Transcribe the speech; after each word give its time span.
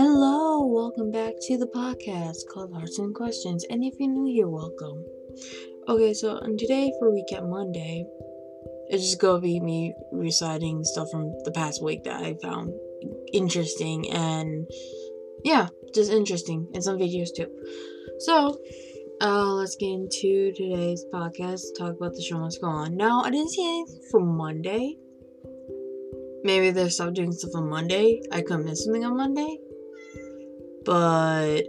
Hello, 0.00 0.64
welcome 0.64 1.10
back 1.10 1.32
to 1.48 1.58
the 1.58 1.66
podcast 1.66 2.46
called 2.54 2.72
Hearts 2.72 3.00
and 3.00 3.12
Questions. 3.12 3.64
And 3.68 3.82
if 3.82 3.94
you're 3.98 4.08
new 4.08 4.32
here, 4.32 4.46
welcome. 4.46 5.04
Okay, 5.88 6.14
so 6.14 6.38
um, 6.38 6.56
today 6.56 6.92
for 7.00 7.10
Recap 7.10 7.50
Monday, 7.50 8.06
it's 8.90 9.02
just 9.02 9.20
gonna 9.20 9.40
be 9.40 9.58
me 9.58 9.92
reciting 10.12 10.84
stuff 10.84 11.08
from 11.10 11.32
the 11.42 11.50
past 11.50 11.82
week 11.82 12.04
that 12.04 12.22
I 12.22 12.36
found 12.40 12.72
interesting 13.32 14.08
and 14.12 14.68
yeah, 15.42 15.66
just 15.92 16.12
interesting, 16.12 16.68
and 16.74 16.84
some 16.84 16.96
videos 16.96 17.30
too. 17.36 17.50
So, 18.20 18.56
uh, 19.20 19.52
let's 19.54 19.74
get 19.74 19.88
into 19.88 20.52
today's 20.52 21.04
podcast. 21.12 21.62
Talk 21.76 21.96
about 21.96 22.12
the 22.14 22.22
show 22.22 22.38
must 22.38 22.60
go 22.60 22.68
on. 22.68 22.96
Now, 22.96 23.22
I 23.22 23.30
didn't 23.30 23.50
see 23.50 23.66
anything 23.66 24.00
from 24.12 24.36
Monday. 24.36 24.94
Maybe 26.44 26.70
they 26.70 26.88
stopped 26.88 27.14
doing 27.14 27.32
stuff 27.32 27.56
on 27.56 27.68
Monday. 27.68 28.20
I 28.30 28.42
could 28.42 28.64
miss 28.64 28.84
something 28.84 29.04
on 29.04 29.16
Monday, 29.16 29.58
but 30.84 31.62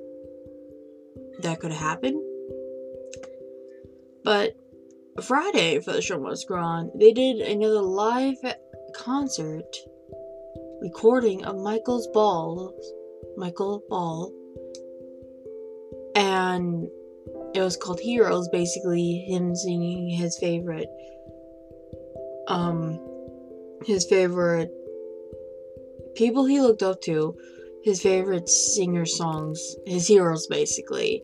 that 1.40 1.59
could 1.59 1.72
happen. 1.72 2.23
But 4.23 4.55
Friday 5.22 5.80
for 5.80 5.94
the 5.94 6.02
show 6.02 6.20
must 6.20 6.48
go 6.48 6.55
on, 6.55 6.91
they 6.95 7.12
did 7.12 7.38
another 7.38 7.81
live 7.81 8.38
concert 8.95 9.76
recording 10.81 11.44
of 11.45 11.58
Michael's 11.58 12.08
ball, 12.08 12.73
Michael 13.38 13.84
Ball, 13.90 14.34
and 16.16 16.88
it 17.53 17.62
was 17.62 17.78
called 17.78 18.00
Heroes. 18.00 18.48
Basically, 18.50 19.26
him 19.28 19.55
singing 19.55 20.09
his 20.09 20.38
favorite, 20.38 20.89
um, 22.48 23.00
his 23.86 24.05
favorite 24.05 24.72
people 26.16 26.45
he 26.45 26.62
looked 26.62 26.84
up 26.84 27.02
to, 27.02 27.36
his 27.83 28.02
favorite 28.02 28.49
singer 28.49 29.05
songs, 29.05 29.75
his 29.85 30.08
heroes, 30.08 30.47
basically. 30.47 31.23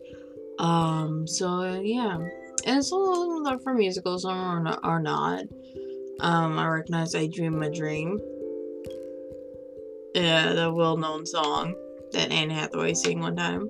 Um, 0.58 1.26
so 1.26 1.80
yeah, 1.82 2.18
and 2.64 2.84
some 2.84 3.02
of 3.02 3.18
them 3.18 3.46
are 3.46 3.58
for 3.58 3.74
musicals, 3.74 4.22
some 4.22 4.32
are 4.32 4.60
not. 4.60 4.82
Not. 5.02 5.44
Um, 6.20 6.58
I 6.58 6.66
recognize 6.66 7.14
"I 7.14 7.26
Dream 7.26 7.62
a 7.62 7.70
Dream." 7.70 8.18
Yeah, 10.14 10.54
the 10.54 10.72
well-known 10.72 11.26
song 11.26 11.74
that 12.12 12.32
Anne 12.32 12.48
Hathaway 12.48 12.94
sang 12.94 13.20
one 13.20 13.36
time. 13.36 13.68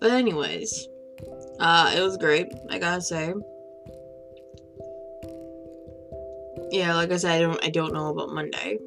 But 0.00 0.10
anyways, 0.10 0.88
uh, 1.58 1.92
it 1.96 2.02
was 2.02 2.18
great. 2.18 2.46
I 2.70 2.78
gotta 2.78 3.00
say. 3.00 3.32
Yeah, 6.70 6.94
like 6.94 7.10
I 7.10 7.16
said, 7.16 7.32
I 7.32 7.40
don't, 7.40 7.64
I 7.64 7.70
don't 7.70 7.94
know 7.94 8.08
about 8.08 8.28
Monday. 8.28 8.78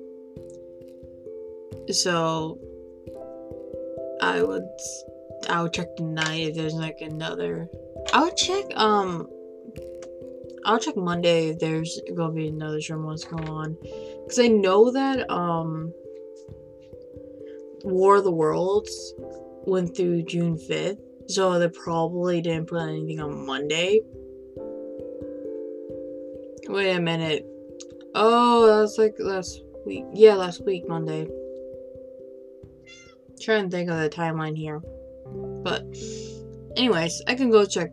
So, 1.93 2.59
I 4.21 4.41
would, 4.43 4.67
I 5.49 5.61
would 5.61 5.73
check 5.73 5.95
tonight 5.95 6.49
if 6.49 6.55
there's 6.55 6.73
like 6.73 7.01
another. 7.01 7.67
I 8.13 8.23
would 8.23 8.37
check, 8.37 8.65
um, 8.75 9.27
I'll 10.63 10.79
check 10.79 10.95
Monday 10.95 11.49
if 11.49 11.59
there's 11.59 11.99
gonna 12.15 12.31
be 12.31 12.47
another 12.47 12.79
what's 12.99 13.23
going 13.23 13.49
on, 13.49 13.77
because 14.23 14.39
I 14.39 14.47
know 14.47 14.91
that 14.91 15.29
um, 15.29 15.91
War 17.83 18.17
of 18.17 18.23
the 18.23 18.31
Worlds 18.31 19.13
went 19.65 19.95
through 19.95 20.23
June 20.23 20.57
fifth, 20.57 20.99
so 21.27 21.57
they 21.57 21.69
probably 21.69 22.41
didn't 22.41 22.67
put 22.67 22.87
anything 22.87 23.19
on 23.19 23.45
Monday. 23.45 24.01
Wait 26.67 26.91
a 26.91 27.01
minute. 27.01 27.45
Oh, 28.13 28.67
that's 28.67 28.97
like 28.97 29.15
last 29.19 29.63
week. 29.85 30.05
Yeah, 30.13 30.35
last 30.35 30.63
week 30.63 30.87
Monday. 30.87 31.27
Trying 33.41 33.71
to 33.71 33.75
think 33.75 33.89
of 33.89 33.97
the 33.97 34.09
timeline 34.09 34.55
here, 34.55 34.79
but 35.63 35.83
anyways, 36.77 37.23
I 37.25 37.33
can 37.33 37.49
go 37.49 37.65
check 37.65 37.91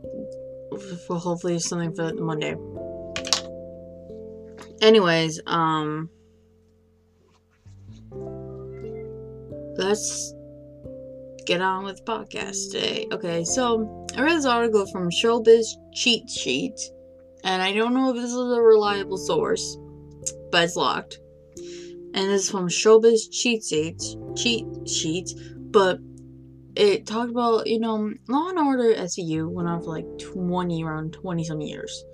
for 1.06 1.18
hopefully 1.18 1.58
something 1.58 1.94
for 1.94 2.12
Monday. 2.12 2.54
Anyways, 4.82 5.40
um 5.46 6.10
let's 9.78 10.34
get 11.46 11.62
on 11.62 11.84
with 11.84 12.04
podcast 12.04 12.72
today. 12.72 13.06
Okay, 13.10 13.42
so 13.42 14.06
I 14.16 14.22
read 14.22 14.36
this 14.36 14.44
article 14.44 14.86
from 14.86 15.08
Showbiz 15.08 15.64
Cheat 15.94 16.28
Sheet, 16.28 16.78
and 17.44 17.62
I 17.62 17.72
don't 17.72 17.94
know 17.94 18.10
if 18.10 18.16
this 18.16 18.30
is 18.30 18.36
a 18.36 18.60
reliable 18.60 19.16
source, 19.16 19.78
but 20.52 20.64
it's 20.64 20.76
locked. 20.76 21.20
And 22.18 22.28
this 22.28 22.46
is 22.46 22.50
from 22.50 22.66
Showbiz 22.66 23.30
Cheat 23.30 23.62
Sheet, 23.62 24.02
Cheat 24.34 24.66
Sheet, 24.88 25.30
but 25.70 26.00
it 26.74 27.06
talked 27.06 27.30
about, 27.30 27.68
you 27.68 27.78
know, 27.78 28.12
Law 28.26 28.48
and 28.48 28.58
Order 28.58 28.92
SVU 28.92 29.48
went 29.48 29.68
on 29.68 29.80
for 29.80 29.90
like 29.90 30.04
20, 30.18 30.82
around 30.82 31.12
20 31.12 31.44
some 31.44 31.60
years. 31.60 32.04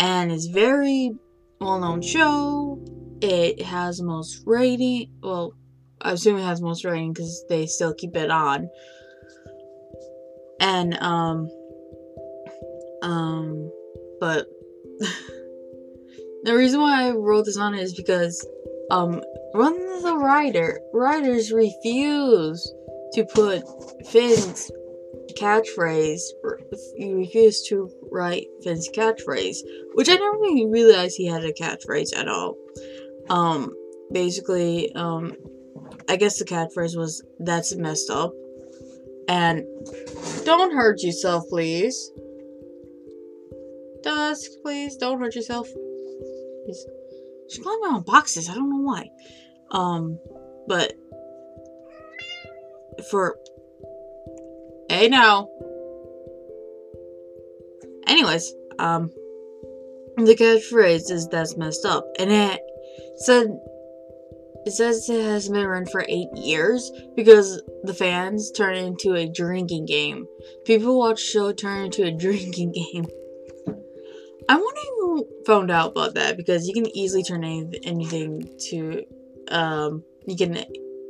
And 0.00 0.32
it's 0.32 0.46
very 0.46 1.12
well 1.60 1.78
known 1.78 2.02
show. 2.02 2.84
It 3.20 3.62
has 3.62 4.02
most 4.02 4.42
rating. 4.44 5.12
Well, 5.22 5.54
I 6.00 6.10
assume 6.10 6.38
it 6.38 6.42
has 6.42 6.60
most 6.60 6.84
rating 6.84 7.12
because 7.12 7.44
they 7.48 7.66
still 7.66 7.94
keep 7.94 8.16
it 8.16 8.32
on. 8.32 8.68
And, 10.58 10.94
um, 11.00 11.48
um, 13.02 13.70
but 14.18 14.48
the 16.42 16.56
reason 16.56 16.80
why 16.80 17.06
I 17.06 17.10
wrote 17.12 17.44
this 17.44 17.56
on 17.56 17.76
is 17.76 17.94
because, 17.94 18.44
um, 18.90 19.22
of 19.54 20.02
the 20.02 20.16
writer, 20.18 20.80
writers 20.92 21.52
refuse 21.52 22.72
to 23.14 23.24
put 23.24 23.62
Fin's 24.06 24.70
catchphrase. 25.38 26.20
He 26.96 27.12
refused 27.12 27.68
to 27.68 27.90
write 28.10 28.46
Fin's 28.62 28.88
catchphrase, 28.90 29.58
which 29.94 30.08
I 30.08 30.14
never 30.14 30.38
really 30.38 30.66
realized 30.66 31.16
he 31.16 31.26
had 31.26 31.44
a 31.44 31.52
catchphrase 31.52 32.16
at 32.16 32.28
all. 32.28 32.56
Um, 33.28 33.72
basically, 34.12 34.94
um, 34.94 35.34
I 36.08 36.16
guess 36.16 36.38
the 36.38 36.44
catchphrase 36.44 36.96
was 36.96 37.22
"That's 37.40 37.74
messed 37.76 38.10
up," 38.10 38.32
and 39.28 39.64
"Don't 40.44 40.74
hurt 40.74 41.02
yourself, 41.02 41.44
please." 41.48 42.12
Dusk, 44.02 44.50
please 44.62 44.96
don't 44.96 45.18
hurt 45.18 45.34
yourself. 45.34 45.68
Please. 46.64 46.86
She's 47.48 47.62
climbing 47.62 47.94
on 47.94 48.02
boxes. 48.02 48.48
I 48.48 48.54
don't 48.54 48.70
know 48.70 48.82
why. 48.82 49.10
Um, 49.70 50.18
but 50.66 50.92
for 53.10 53.36
hey 54.88 55.08
now. 55.08 55.48
Anyways, 58.06 58.54
um, 58.78 59.10
the 60.16 60.36
catchphrase 60.36 61.10
is 61.10 61.28
"That's 61.28 61.56
messed 61.56 61.84
up," 61.84 62.06
and 62.18 62.30
it 62.30 62.60
said 63.16 63.48
it 64.64 64.72
says 64.72 65.08
it 65.08 65.22
has 65.22 65.48
been 65.48 65.66
run 65.66 65.86
for 65.86 66.04
eight 66.08 66.28
years 66.34 66.90
because 67.14 67.62
the 67.84 67.94
fans 67.94 68.50
turn 68.50 68.74
it 68.74 68.84
into 68.84 69.14
a 69.14 69.28
drinking 69.28 69.86
game. 69.86 70.26
People 70.64 70.98
watch 70.98 71.20
show 71.20 71.52
turn 71.52 71.86
into 71.86 72.04
a 72.04 72.10
drinking 72.16 72.72
game. 72.72 73.06
I 74.48 74.56
wonder 74.56 74.80
who 74.98 75.26
found 75.46 75.70
out 75.70 75.92
about 75.92 76.14
that 76.14 76.36
because 76.36 76.68
you 76.68 76.74
can 76.74 76.86
easily 76.96 77.22
turn 77.22 77.44
any, 77.44 77.68
anything 77.84 78.48
to, 78.70 79.04
um, 79.48 80.04
you 80.26 80.36
can, 80.36 80.64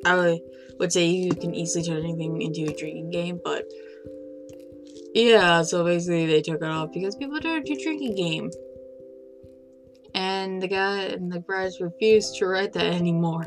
I 0.04 0.40
would 0.78 0.92
say 0.92 1.06
you 1.06 1.32
can 1.32 1.54
easily 1.54 1.84
turn 1.84 1.98
anything 1.98 2.40
into 2.40 2.70
a 2.70 2.76
drinking 2.76 3.10
game, 3.10 3.40
but 3.44 3.64
yeah, 5.14 5.62
so 5.62 5.84
basically 5.84 6.26
they 6.26 6.42
took 6.42 6.62
it 6.62 6.68
off 6.68 6.90
because 6.92 7.16
people 7.16 7.40
turned 7.40 7.66
it 7.66 7.74
to 7.74 7.80
a 7.80 7.82
drinking 7.82 8.16
game 8.16 8.50
and 10.16 10.62
the 10.62 10.66
guy 10.66 11.02
and 11.02 11.30
the 11.30 11.40
guys 11.40 11.80
refused 11.80 12.36
to 12.36 12.46
write 12.46 12.72
that 12.72 12.86
anymore. 12.86 13.46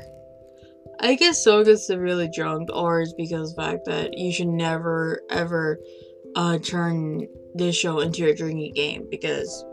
I 0.99 1.15
guess 1.15 1.43
so 1.43 1.59
because 1.59 1.87
they're 1.87 1.99
really 1.99 2.29
drunk, 2.29 2.69
or 2.71 3.01
it's 3.01 3.13
because 3.13 3.51
of 3.51 3.55
the 3.55 3.61
fact 3.61 3.85
that 3.85 4.17
you 4.17 4.31
should 4.31 4.47
never 4.47 5.21
ever 5.29 5.79
uh, 6.35 6.59
turn 6.59 7.27
this 7.55 7.75
show 7.75 7.99
into 7.99 8.27
a 8.27 8.35
drinking 8.35 8.73
game 8.73 9.07
because 9.09 9.65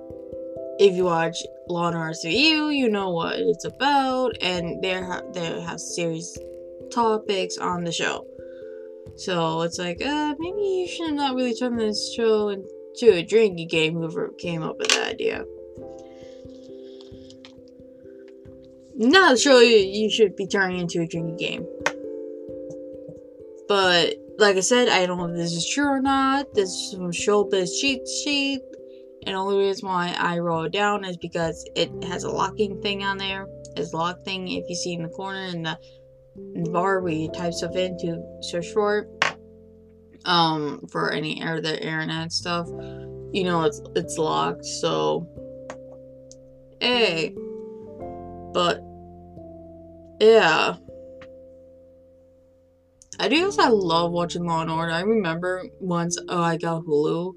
if 0.78 0.94
you 0.94 1.05
watch 1.05 1.38
Law 1.69 1.88
and 1.88 1.96
Order 1.96 2.12
SVU, 2.12 2.76
you 2.76 2.88
know 2.88 3.11
what 3.11 3.38
it's 3.38 3.64
about, 3.64 4.37
and 4.40 4.82
there 4.82 5.05
ha- 5.05 5.23
there 5.32 5.61
has 5.61 5.94
serious 5.94 6.37
topics 6.90 7.58
on 7.58 7.84
the 7.84 7.93
show. 7.93 8.26
So 9.17 9.62
it's 9.62 9.78
like, 9.78 10.05
uh, 10.05 10.34
maybe 10.38 10.61
you 10.61 10.88
should 10.88 11.14
not 11.14 11.34
really 11.34 11.55
turn 11.55 11.76
this 11.76 12.12
show 12.14 12.49
into 12.50 13.14
a 13.14 13.23
drinking 13.23 13.69
game. 13.69 13.94
Whoever 13.94 14.28
came 14.38 14.62
up 14.62 14.78
with 14.78 14.88
that 14.88 15.08
idea. 15.08 15.44
not 18.96 19.38
sure 19.38 19.62
you 19.62 20.11
should 20.11 20.34
be 20.37 20.46
turning 20.46 20.81
into 20.81 21.02
a 21.02 21.06
drinking 21.06 21.37
game. 21.37 21.67
But 23.69 24.14
like 24.38 24.56
I 24.56 24.61
said, 24.61 24.88
I 24.88 25.06
don't 25.06 25.19
know 25.19 25.26
if 25.26 25.37
this 25.37 25.52
is 25.52 25.69
true 25.69 25.87
or 25.87 26.00
not. 26.00 26.55
This 26.55 26.70
is 26.70 26.94
from 26.94 27.11
Showbiz 27.11 27.79
cheat 27.81 28.06
sheet, 28.08 28.62
And 29.26 29.34
only 29.34 29.58
reason 29.58 29.88
why 29.88 30.14
I 30.17 30.38
roll 30.38 30.64
it 30.64 30.73
down 30.73 31.05
is 31.05 31.17
because 31.17 31.69
it 31.75 31.90
has 32.05 32.23
a 32.23 32.31
locking 32.31 32.81
thing 32.81 33.02
on 33.02 33.19
there. 33.19 33.46
It's 33.76 33.93
lock 33.93 34.25
thing 34.25 34.46
if 34.49 34.69
you 34.69 34.76
see 34.76 34.94
in 34.94 35.02
the 35.02 35.08
corner 35.08 35.44
in 35.46 35.64
the, 35.64 35.78
bar 36.70 37.00
where 37.00 37.12
you 37.12 37.31
type 37.32 37.52
stuff 37.55 37.75
in 37.76 37.99
to 37.99 38.23
search 38.43 38.69
for 38.69 38.99
it. 38.99 39.37
Um, 40.26 40.87
for 40.90 41.11
any 41.11 41.40
air 41.43 41.61
the 41.61 41.81
internet 41.81 42.31
stuff. 42.31 42.69
You 43.32 43.44
know 43.44 43.62
it's 43.62 43.81
it's 43.94 44.19
locked, 44.19 44.64
so 44.64 45.26
hey. 46.81 47.34
But 48.52 48.81
yeah. 50.20 50.76
I 53.19 53.29
do 53.29 53.44
also 53.46 53.62
I 53.62 53.69
love 53.69 54.12
watching 54.12 54.46
Law 54.46 54.62
and 54.62 54.70
Order. 54.70 54.93
I 54.93 55.00
remember 55.00 55.64
once 55.81 56.19
oh 56.29 56.43
I 56.43 56.56
got 56.56 56.84
Hulu. 56.84 57.34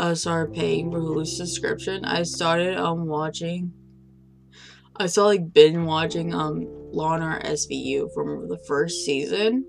I 0.00 0.14
started 0.14 0.54
paying 0.54 0.90
for 0.90 0.98
Hulu 0.98 1.26
subscription. 1.26 2.04
I 2.04 2.22
started 2.22 2.78
um 2.78 3.06
watching 3.06 3.72
I 4.96 5.06
saw 5.06 5.26
like 5.26 5.52
been 5.52 5.84
watching 5.84 6.34
um 6.34 6.66
Order 6.92 7.40
SVU 7.44 8.12
from 8.14 8.48
the 8.48 8.58
first 8.66 9.04
season 9.04 9.64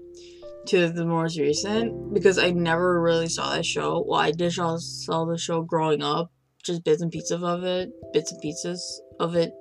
to 0.68 0.90
the 0.90 1.06
most 1.06 1.38
recent 1.38 2.14
because 2.14 2.38
I 2.38 2.52
never 2.52 3.02
really 3.02 3.28
saw 3.28 3.54
that 3.54 3.66
show. 3.66 4.04
Well, 4.08 4.20
I 4.20 4.32
did 4.32 4.54
saw, 4.54 4.78
saw 4.78 5.26
the 5.26 5.38
show 5.38 5.62
growing 5.62 6.02
up, 6.02 6.32
just 6.64 6.84
bits 6.84 7.02
and 7.02 7.12
pieces 7.12 7.44
of 7.44 7.64
it, 7.64 7.90
bits 8.14 8.32
and 8.32 8.42
pieces 8.42 9.02
of 9.20 9.36
it 9.36 9.52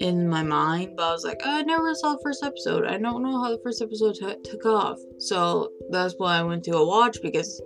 in 0.00 0.28
my 0.28 0.42
mind, 0.42 0.94
but 0.96 1.04
I 1.04 1.12
was 1.12 1.24
like, 1.24 1.40
I 1.44 1.62
never 1.62 1.94
saw 1.94 2.12
the 2.12 2.20
first 2.22 2.44
episode. 2.44 2.84
I 2.86 2.98
don't 2.98 3.22
know 3.22 3.42
how 3.42 3.50
the 3.50 3.60
first 3.62 3.82
episode 3.82 4.14
t- 4.14 4.50
took 4.50 4.64
off. 4.64 4.98
So 5.18 5.70
that's 5.90 6.14
why 6.18 6.38
I 6.38 6.42
went 6.42 6.64
to 6.64 6.76
a 6.76 6.86
watch 6.86 7.18
because, 7.22 7.60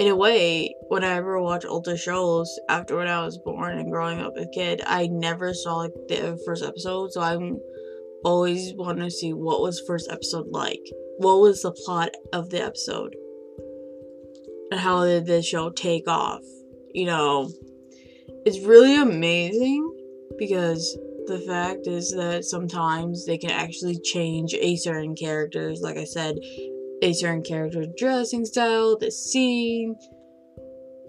in 0.00 0.08
a 0.08 0.16
way, 0.16 0.74
when 0.88 1.04
I 1.04 1.20
watch 1.20 1.64
older 1.64 1.96
shows 1.96 2.58
after 2.68 2.96
when 2.96 3.08
I 3.08 3.24
was 3.24 3.38
born 3.38 3.78
and 3.78 3.90
growing 3.90 4.20
up 4.20 4.36
a 4.36 4.46
kid, 4.46 4.82
I 4.86 5.06
never 5.06 5.54
saw 5.54 5.76
like 5.76 5.92
the 6.08 6.40
first 6.44 6.64
episode. 6.64 7.12
So 7.12 7.20
I'm 7.20 7.58
always 8.24 8.74
want 8.74 8.98
to 8.98 9.10
see 9.10 9.32
what 9.32 9.60
was 9.60 9.82
first 9.86 10.10
episode 10.10 10.48
like. 10.48 10.80
What 11.18 11.40
was 11.40 11.62
the 11.62 11.72
plot 11.72 12.10
of 12.32 12.50
the 12.50 12.62
episode? 12.62 13.14
And 14.70 14.80
how 14.80 15.04
did 15.04 15.26
the 15.26 15.42
show 15.42 15.70
take 15.70 16.08
off? 16.08 16.42
You 16.92 17.06
know, 17.06 17.52
it's 18.44 18.60
really 18.60 18.96
amazing 18.96 19.90
because 20.38 20.98
the 21.26 21.38
fact 21.46 21.86
is 21.86 22.10
that 22.12 22.44
sometimes 22.44 23.26
they 23.26 23.38
can 23.38 23.50
actually 23.50 23.98
change 24.00 24.54
a 24.54 24.76
certain 24.76 25.14
character's, 25.14 25.80
like 25.80 25.96
I 25.96 26.04
said, 26.04 26.36
a 27.04 27.12
certain 27.12 27.42
character's 27.42 27.86
dressing 27.98 28.46
style, 28.46 28.96
the 28.96 29.10
scene, 29.10 29.94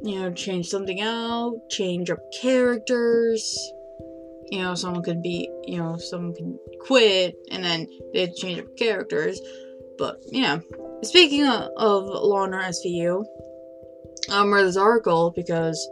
you 0.03 0.19
know, 0.19 0.31
change 0.33 0.67
something 0.67 0.99
out, 0.99 1.53
change 1.69 2.09
up 2.09 2.19
characters. 2.41 3.57
You 4.51 4.59
know, 4.59 4.75
someone 4.75 5.03
could 5.03 5.21
be, 5.21 5.49
you 5.63 5.79
know, 5.79 5.95
someone 5.97 6.35
can 6.35 6.59
quit 6.81 7.35
and 7.49 7.63
then 7.63 7.87
they 8.13 8.27
change 8.27 8.59
up 8.59 8.77
characters. 8.77 9.39
But, 9.97 10.17
yeah. 10.27 10.59
Speaking 11.03 11.47
of, 11.47 11.69
of 11.77 12.03
Law 12.03 12.43
and 12.43 12.53
Order 12.53 12.67
SVU, 12.67 13.23
um, 14.29 14.53
read 14.53 14.65
this 14.65 14.77
article 14.77 15.31
because 15.33 15.89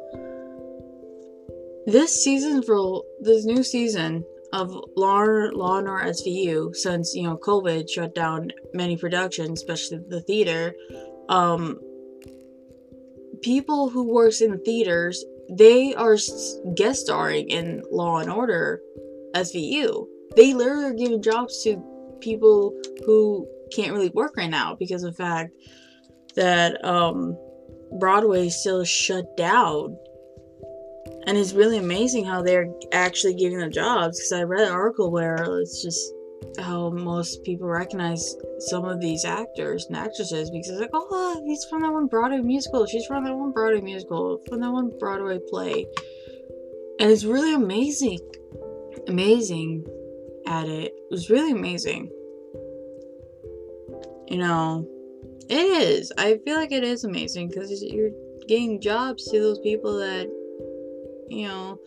this 1.85 2.23
season 2.23 2.61
for 2.61 3.03
this 3.21 3.45
new 3.45 3.63
season 3.63 4.25
of 4.53 4.69
Law, 4.95 5.23
Law 5.51 5.79
and 5.79 5.89
Order 5.89 6.05
SVU, 6.05 6.73
since 6.75 7.13
you 7.13 7.23
know 7.23 7.37
COVID 7.37 7.89
shut 7.89 8.15
down 8.15 8.51
many 8.73 8.95
productions, 8.95 9.61
especially 9.61 9.99
the 10.07 10.21
theater, 10.21 10.73
um, 11.27 11.77
people 13.41 13.89
who 13.89 14.13
works 14.13 14.39
in 14.39 14.57
theaters 14.63 15.25
they 15.49 15.93
are 15.95 16.17
guest 16.75 17.01
starring 17.01 17.49
in 17.49 17.83
Law 17.91 18.19
and 18.19 18.31
Order 18.31 18.81
SVU. 19.35 20.07
They 20.35 20.53
literally 20.53 20.85
are 20.85 20.93
giving 20.93 21.21
jobs 21.21 21.63
to 21.63 21.83
people 22.21 22.73
who 23.05 23.47
can't 23.73 23.91
really 23.91 24.09
work 24.09 24.37
right 24.37 24.49
now 24.49 24.75
because 24.75 25.03
of 25.03 25.15
the 25.15 25.23
fact 25.23 25.53
that 26.35 26.83
um, 26.83 27.37
Broadway 27.99 28.49
still 28.49 28.83
shut 28.83 29.35
down 29.37 29.97
and 31.25 31.37
it's 31.37 31.53
really 31.53 31.77
amazing 31.77 32.25
how 32.25 32.41
they're 32.41 32.67
actually 32.91 33.35
giving 33.35 33.59
them 33.59 33.71
jobs 33.71 34.19
because 34.19 34.33
I 34.33 34.43
read 34.43 34.67
an 34.67 34.73
article 34.73 35.11
where 35.11 35.37
it's 35.59 35.81
just 35.81 36.13
how 36.59 36.89
most 36.89 37.43
people 37.43 37.67
recognize 37.67 38.35
some 38.59 38.85
of 38.85 38.99
these 38.99 39.25
actors 39.25 39.85
and 39.85 39.95
actresses 39.95 40.51
because 40.51 40.69
it's 40.69 40.81
like, 40.81 40.89
oh, 40.93 41.41
he's 41.45 41.65
from 41.65 41.81
that 41.81 41.91
one 41.91 42.07
Broadway 42.07 42.39
musical, 42.39 42.85
she's 42.85 43.05
from 43.05 43.23
that 43.23 43.35
one 43.35 43.51
Broadway 43.51 43.81
musical, 43.81 44.41
from 44.47 44.59
that 44.61 44.71
one 44.71 44.91
Broadway 44.99 45.39
play. 45.49 45.85
And 46.99 47.09
it's 47.09 47.23
really 47.23 47.53
amazing. 47.53 48.19
Amazing 49.07 49.85
at 50.45 50.67
it. 50.67 50.93
It 50.95 51.11
was 51.11 51.29
really 51.29 51.51
amazing. 51.51 52.09
You 54.27 54.37
know, 54.37 54.87
it 55.49 55.55
is. 55.55 56.11
I 56.17 56.39
feel 56.45 56.55
like 56.55 56.71
it 56.71 56.83
is 56.83 57.03
amazing 57.03 57.49
because 57.49 57.83
you're 57.83 58.11
getting 58.47 58.81
jobs 58.81 59.29
to 59.31 59.39
those 59.39 59.59
people 59.59 59.97
that 59.97 60.27
you 61.33 61.47
know, 61.47 61.79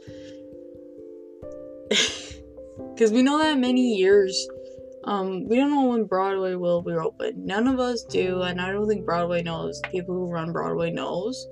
because 2.94 3.12
we 3.12 3.22
know 3.22 3.38
that 3.38 3.58
many 3.58 3.94
years, 3.94 4.48
um, 5.04 5.46
we 5.48 5.56
don't 5.56 5.70
know 5.70 5.86
when 5.86 6.04
Broadway 6.04 6.54
will 6.54 6.82
be 6.82 6.92
open. 6.92 7.46
None 7.46 7.66
of 7.68 7.78
us 7.78 8.02
do, 8.04 8.42
and 8.42 8.60
I 8.60 8.72
don't 8.72 8.88
think 8.88 9.04
Broadway 9.04 9.42
knows. 9.42 9.80
People 9.90 10.14
who 10.14 10.30
run 10.30 10.52
Broadway 10.52 10.90
knows, 10.90 11.46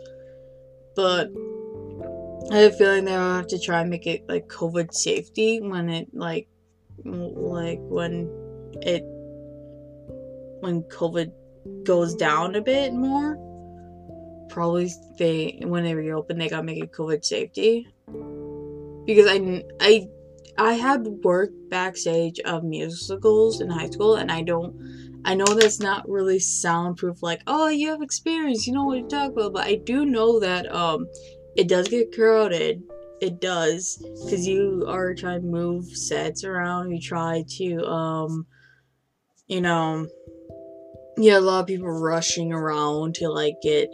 but 0.97 1.31
I 2.51 2.59
have 2.59 2.75
a 2.75 2.77
feeling 2.77 3.05
they'll 3.05 3.21
have 3.21 3.47
to 3.49 3.59
try 3.59 3.81
and 3.81 3.91
make 3.91 4.07
it 4.07 4.29
like 4.29 4.49
COVID 4.49 4.93
safety 4.93 5.61
when 5.61 5.89
it 5.89 6.09
like, 6.13 6.49
like 7.05 7.79
when 7.81 8.29
it 8.83 9.03
when 10.61 10.83
COVID 10.85 11.33
goes 11.85 12.15
down 12.15 12.55
a 12.55 12.61
bit 12.61 12.93
more 12.93 13.37
probably 14.55 14.89
they 15.19 15.61
when 15.65 15.83
they 15.83 15.95
reopen 15.95 16.39
they 16.39 16.49
gotta 16.49 16.63
make 16.63 16.83
it 16.83 16.93
COVID 16.93 17.25
safety. 17.25 17.89
Because 19.05 19.27
I 19.29 19.65
I 19.81 20.09
I 20.57 20.75
had 20.75 21.05
worked 21.25 21.69
backstage 21.69 22.39
of 22.41 22.63
musicals 22.63 23.61
in 23.61 23.69
high 23.69 23.91
school 23.91 24.15
and 24.15 24.31
I 24.31 24.43
don't 24.43 25.21
I 25.25 25.35
know 25.35 25.47
that's 25.47 25.81
not 25.81 26.09
really 26.09 26.39
soundproof 26.39 27.23
like 27.23 27.43
oh 27.49 27.69
you 27.69 27.89
have 27.89 28.01
experience 28.01 28.67
you 28.67 28.73
know 28.73 28.85
what 28.85 28.99
you 28.99 29.09
talk 29.09 29.33
about 29.33 29.53
but 29.53 29.67
I 29.67 29.75
do 29.75 30.07
know 30.07 30.39
that 30.39 30.73
um 30.73 31.09
it 31.57 31.69
does 31.69 31.89
get 31.89 32.13
crowded. 32.13 32.83
It 33.21 33.41
does 33.41 33.97
because 34.25 34.47
you 34.47 34.85
are 34.89 35.15
trying 35.15 35.43
to 35.43 35.47
move 35.47 35.87
sets 35.97 36.45
around 36.45 36.93
you 36.93 37.01
try 37.01 37.45
to 37.57 37.85
um 37.87 38.47
you 39.49 39.61
know 39.61 40.07
yeah 41.17 41.39
a 41.39 41.41
lot 41.41 41.61
of 41.61 41.67
people 41.67 41.91
rushing 41.91 42.53
around 42.53 43.15
to 43.17 43.29
like 43.29 43.55
get 43.63 43.89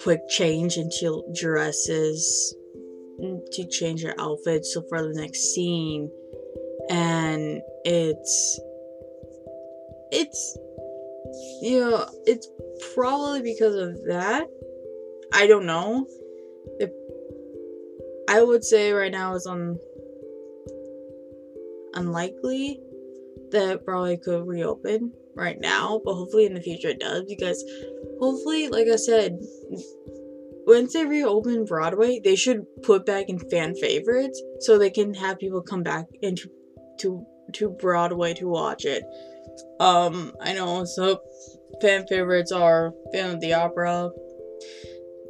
quick 0.00 0.20
change 0.28 0.76
into 0.76 1.22
dresses 1.34 2.54
mm, 3.20 3.40
to 3.52 3.66
change 3.68 4.02
your 4.02 4.14
outfits 4.18 4.74
so 4.74 4.82
for 4.88 5.02
the 5.02 5.20
next 5.20 5.54
scene. 5.54 6.10
And 6.90 7.60
it's 7.84 8.60
it's 10.10 10.58
you 11.62 11.80
know 11.80 12.06
it's 12.24 12.48
probably 12.94 13.42
because 13.42 13.74
of 13.74 14.04
that. 14.06 14.48
I 15.32 15.46
don't 15.46 15.66
know. 15.66 16.06
I 18.30 18.42
would 18.42 18.62
say 18.62 18.92
right 18.92 19.12
now 19.12 19.34
it's 19.34 19.46
on 19.46 19.78
unlikely 21.94 22.80
that 23.50 23.84
probably 23.84 24.18
could 24.18 24.46
reopen 24.46 25.12
right 25.34 25.60
now 25.60 26.00
but 26.04 26.14
hopefully 26.14 26.46
in 26.46 26.54
the 26.54 26.60
future 26.60 26.88
it 26.88 27.00
does 27.00 27.24
because 27.28 27.64
hopefully, 28.20 28.68
like 28.68 28.88
I 28.88 28.96
said, 28.96 29.38
once 30.66 30.92
they 30.92 31.04
reopen 31.04 31.64
Broadway, 31.64 32.20
they 32.22 32.36
should 32.36 32.66
put 32.82 33.06
back 33.06 33.28
in 33.28 33.38
fan 33.38 33.74
favorites 33.74 34.42
so 34.60 34.76
they 34.78 34.90
can 34.90 35.14
have 35.14 35.38
people 35.38 35.62
come 35.62 35.82
back 35.82 36.06
into 36.20 36.50
to 37.00 37.24
to 37.54 37.70
Broadway 37.70 38.34
to 38.34 38.46
watch 38.46 38.84
it. 38.84 39.02
Um, 39.80 40.32
I 40.40 40.52
know 40.52 40.84
so 40.84 41.20
fan 41.80 42.06
favorites 42.06 42.52
are 42.52 42.92
Phantom 43.12 43.36
of 43.36 43.40
the 43.40 43.54
Opera, 43.54 44.10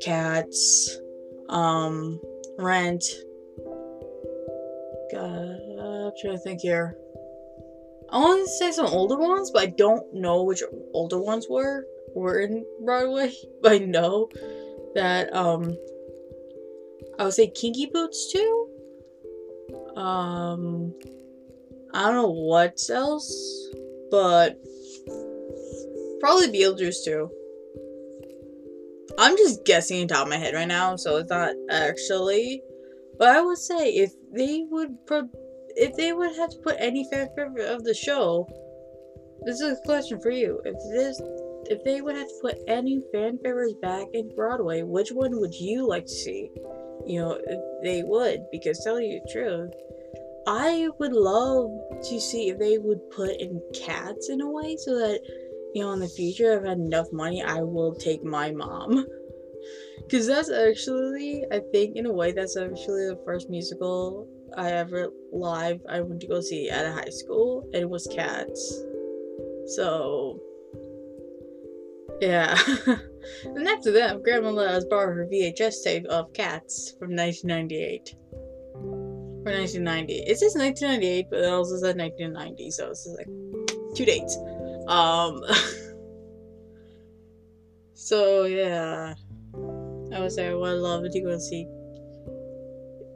Cats, 0.02 0.98
um, 1.48 2.20
Rent. 2.58 3.04
God, 5.12 5.58
I'm 5.80 6.12
trying 6.20 6.34
to 6.34 6.38
think 6.38 6.60
here. 6.60 6.96
I 8.10 8.18
want 8.18 8.46
to 8.46 8.50
say 8.52 8.72
some 8.72 8.86
older 8.86 9.16
ones, 9.16 9.50
but 9.50 9.62
I 9.62 9.66
don't 9.66 10.14
know 10.14 10.42
which 10.42 10.62
older 10.94 11.18
ones 11.18 11.46
were 11.48 11.84
were 12.14 12.40
in 12.40 12.64
Broadway, 12.84 13.32
but 13.62 13.72
I 13.72 13.78
know 13.78 14.28
that 14.94 15.34
um 15.34 15.76
I 17.18 17.24
would 17.24 17.34
say 17.34 17.48
Kinky 17.48 17.86
Boots 17.86 18.32
too. 18.32 18.68
Um 19.96 20.94
I 21.92 22.02
don't 22.04 22.14
know 22.14 22.30
what 22.30 22.78
else, 22.90 23.68
but 24.10 24.58
probably 26.20 26.48
Beetlejuice 26.48 27.04
too. 27.04 27.30
I'm 29.18 29.36
just 29.36 29.64
guessing 29.64 30.02
on 30.02 30.08
top 30.08 30.26
of 30.26 30.28
my 30.28 30.36
head 30.36 30.54
right 30.54 30.68
now, 30.68 30.96
so 30.96 31.16
it's 31.16 31.30
not 31.30 31.54
actually. 31.70 32.62
But 33.18 33.30
I 33.30 33.40
would 33.40 33.58
say 33.58 33.90
if 33.90 34.12
they 34.32 34.64
would 34.70 35.06
pro- 35.06 35.28
if 35.78 35.96
they 35.96 36.12
would 36.12 36.34
have 36.36 36.50
to 36.50 36.58
put 36.58 36.76
any 36.78 37.08
fan 37.10 37.28
favorite 37.36 37.68
of 37.68 37.84
the 37.84 37.94
show, 37.94 38.46
this 39.44 39.60
is 39.60 39.78
a 39.78 39.82
question 39.86 40.20
for 40.20 40.30
you. 40.30 40.60
If 40.64 40.74
this 40.92 41.20
if 41.70 41.84
they 41.84 42.00
would 42.00 42.16
have 42.16 42.26
to 42.26 42.38
put 42.40 42.58
any 42.66 43.00
fan 43.12 43.38
favorites 43.44 43.74
back 43.80 44.06
in 44.12 44.34
Broadway, 44.34 44.82
which 44.82 45.10
one 45.10 45.38
would 45.38 45.54
you 45.54 45.86
like 45.86 46.06
to 46.06 46.12
see? 46.12 46.50
You 47.06 47.20
know, 47.20 47.38
they 47.82 48.02
would, 48.02 48.40
because 48.50 48.82
tell 48.82 49.00
you 49.00 49.20
the 49.20 49.32
truth, 49.32 49.70
I 50.46 50.88
would 50.98 51.12
love 51.12 51.70
to 52.04 52.20
see 52.20 52.48
if 52.48 52.58
they 52.58 52.78
would 52.78 53.10
put 53.10 53.38
in 53.38 53.60
cats 53.74 54.30
in 54.30 54.40
a 54.40 54.50
way 54.50 54.76
so 54.78 54.94
that 54.98 55.20
you 55.74 55.82
know 55.82 55.92
in 55.92 56.00
the 56.00 56.08
future 56.08 56.58
if 56.58 56.64
I 56.64 56.70
had 56.70 56.78
enough 56.78 57.06
money 57.12 57.42
I 57.42 57.60
will 57.62 57.94
take 57.94 58.24
my 58.24 58.50
mom. 58.50 59.06
Cause 60.10 60.26
that's 60.26 60.50
actually 60.50 61.44
I 61.52 61.60
think 61.70 61.96
in 61.96 62.06
a 62.06 62.12
way 62.12 62.32
that's 62.32 62.56
actually 62.56 63.06
the 63.06 63.20
first 63.26 63.50
musical 63.50 64.26
I 64.56 64.72
ever 64.72 65.10
live 65.32 65.80
I 65.88 66.00
went 66.00 66.20
to 66.22 66.26
go 66.26 66.40
see 66.40 66.70
at 66.70 66.86
a 66.86 66.92
high 66.92 67.10
school 67.10 67.68
and 67.72 67.82
it 67.82 67.90
was 67.90 68.06
cats. 68.06 68.82
So 69.76 70.40
yeah. 72.20 72.58
and 73.44 73.68
after 73.68 73.92
that, 73.92 74.22
Grandma 74.22 74.50
let 74.50 74.70
us 74.70 74.84
borrow 74.84 75.14
her 75.14 75.26
VHS 75.26 75.84
tape 75.84 76.06
of 76.06 76.32
Cats 76.32 76.94
from 76.98 77.14
1998. 77.14 78.14
Or 78.74 79.52
1990. 79.52 80.14
It 80.14 80.38
says 80.38 80.56
1998, 80.56 81.26
but 81.30 81.40
it 81.40 81.48
also 81.48 81.76
says 81.76 81.94
1990, 81.94 82.70
so 82.70 82.90
it's 82.90 83.06
like 83.16 83.28
two 83.94 84.04
dates. 84.04 84.36
Um. 84.88 85.42
so 87.94 88.44
yeah, 88.44 89.14
I 90.12 90.20
would 90.20 90.32
say 90.32 90.48
I 90.48 90.54
would 90.54 90.78
love 90.78 91.04
to 91.10 91.20
go 91.20 91.38
see 91.38 91.66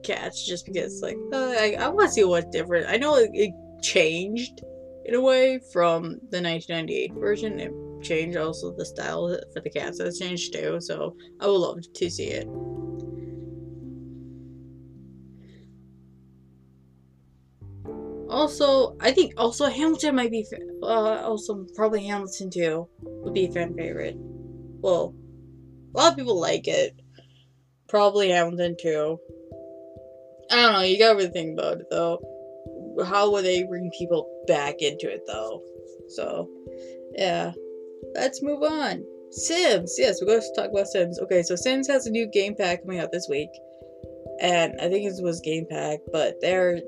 Cats 0.03 0.47
just 0.47 0.67
because, 0.67 1.01
like, 1.03 1.17
uh, 1.33 1.55
I, 1.59 1.77
I 1.79 1.89
want 1.89 2.09
to 2.09 2.13
see 2.13 2.25
what's 2.25 2.51
different. 2.51 2.89
I 2.89 2.97
know 2.97 3.17
it, 3.17 3.31
it 3.33 3.53
changed 3.83 4.63
in 5.05 5.15
a 5.15 5.21
way 5.21 5.61
from 5.73 6.03
the 6.31 6.41
1998 6.41 7.13
version. 7.15 7.61
It 7.61 7.73
changed 8.03 8.37
also 8.37 8.73
the 8.73 8.85
style 8.85 9.39
for 9.53 9.61
the 9.61 9.71
cats 9.71 10.01
has 10.01 10.19
changed 10.19 10.55
too, 10.55 10.81
so 10.81 11.17
I 11.41 11.47
would 11.47 11.59
love 11.59 11.79
to 11.95 12.11
see 12.11 12.29
it. 12.29 12.47
Also, 18.29 18.97
I 19.01 19.13
think 19.13 19.35
also 19.37 19.67
Hamilton 19.69 20.17
might 20.17 20.31
be 20.31 20.47
uh, 20.83 20.87
also 21.23 21.67
probably 21.75 22.07
Hamilton 22.07 22.51
too 22.51 22.89
would 23.03 23.35
be 23.35 23.45
a 23.45 23.53
fan 23.53 23.75
favorite. 23.75 24.17
Well, 24.19 25.15
a 25.95 25.99
lot 25.99 26.13
of 26.13 26.19
people 26.19 26.41
like 26.41 26.67
it. 26.67 26.99
Probably 27.89 28.31
Hamilton 28.31 28.77
too. 28.81 29.19
I 30.53 30.63
don't 30.63 30.73
know. 30.75 30.83
You 30.83 30.99
gotta 30.99 31.29
think 31.29 31.59
about 31.59 31.81
it 31.81 31.87
though. 31.91 32.21
How 33.05 33.31
would 33.33 33.45
they 33.45 33.65
bring 33.65 33.91
people 33.99 34.29
back 34.47 34.83
into 34.83 35.11
it 35.11 35.23
though? 35.27 35.63
So, 36.09 36.49
yeah. 37.15 37.53
Let's 38.15 38.43
move 38.43 38.63
on. 38.63 39.05
Sims. 39.31 39.95
Yes, 39.99 40.21
we're 40.21 40.27
going 40.27 40.41
to 40.43 40.53
talk 40.55 40.71
about 40.71 40.89
Sims. 40.89 41.19
Okay, 41.21 41.43
so 41.43 41.57
Sims 41.57 41.89
has 41.89 42.07
a 42.07 42.11
new 42.11 42.27
game 42.27 42.55
pack 42.55 42.83
coming 42.83 42.99
out 42.99 43.13
this 43.13 43.29
week, 43.31 43.49
and 44.41 44.75
I 44.81 44.91
think 44.91 45.07
it 45.07 45.23
was 45.23 45.41
game 45.41 45.67
pack, 45.71 46.01
but 46.13 46.37
they're 46.41 46.81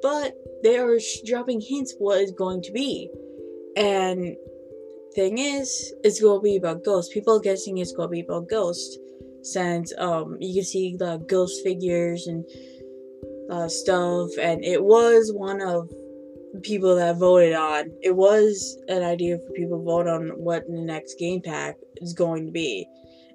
but 0.00 0.32
they 0.62 0.78
are 0.78 0.98
dropping 1.26 1.60
hints 1.60 1.94
what 1.98 2.20
it's 2.20 2.32
going 2.32 2.62
to 2.62 2.72
be. 2.72 3.10
And 3.76 4.36
thing 5.14 5.38
is, 5.38 5.92
it's 6.04 6.20
going 6.20 6.38
to 6.38 6.42
be 6.42 6.56
about 6.56 6.84
ghosts. 6.84 7.12
People 7.12 7.36
are 7.36 7.40
guessing 7.40 7.78
it's 7.78 7.92
going 7.92 8.08
to 8.08 8.12
be 8.12 8.20
about 8.20 8.48
ghosts, 8.48 8.96
since 9.42 9.92
um 9.98 10.38
you 10.40 10.54
can 10.54 10.64
see 10.64 10.96
the 10.96 11.18
ghost 11.28 11.62
figures 11.62 12.26
and 12.26 12.46
uh, 13.50 13.68
stuff, 13.68 14.30
and 14.40 14.64
it 14.64 14.82
was 14.82 15.32
one 15.32 15.60
of 15.60 15.90
people 16.62 16.96
that 16.96 17.16
voted 17.16 17.54
on. 17.54 17.90
It 18.02 18.14
was 18.14 18.78
an 18.88 19.02
idea 19.02 19.38
for 19.38 19.52
people 19.52 19.78
to 19.78 19.84
vote 19.84 20.06
on 20.06 20.28
what 20.36 20.66
the 20.66 20.80
next 20.80 21.18
game 21.18 21.40
pack 21.40 21.76
is 21.96 22.12
going 22.12 22.46
to 22.46 22.52
be. 22.52 22.86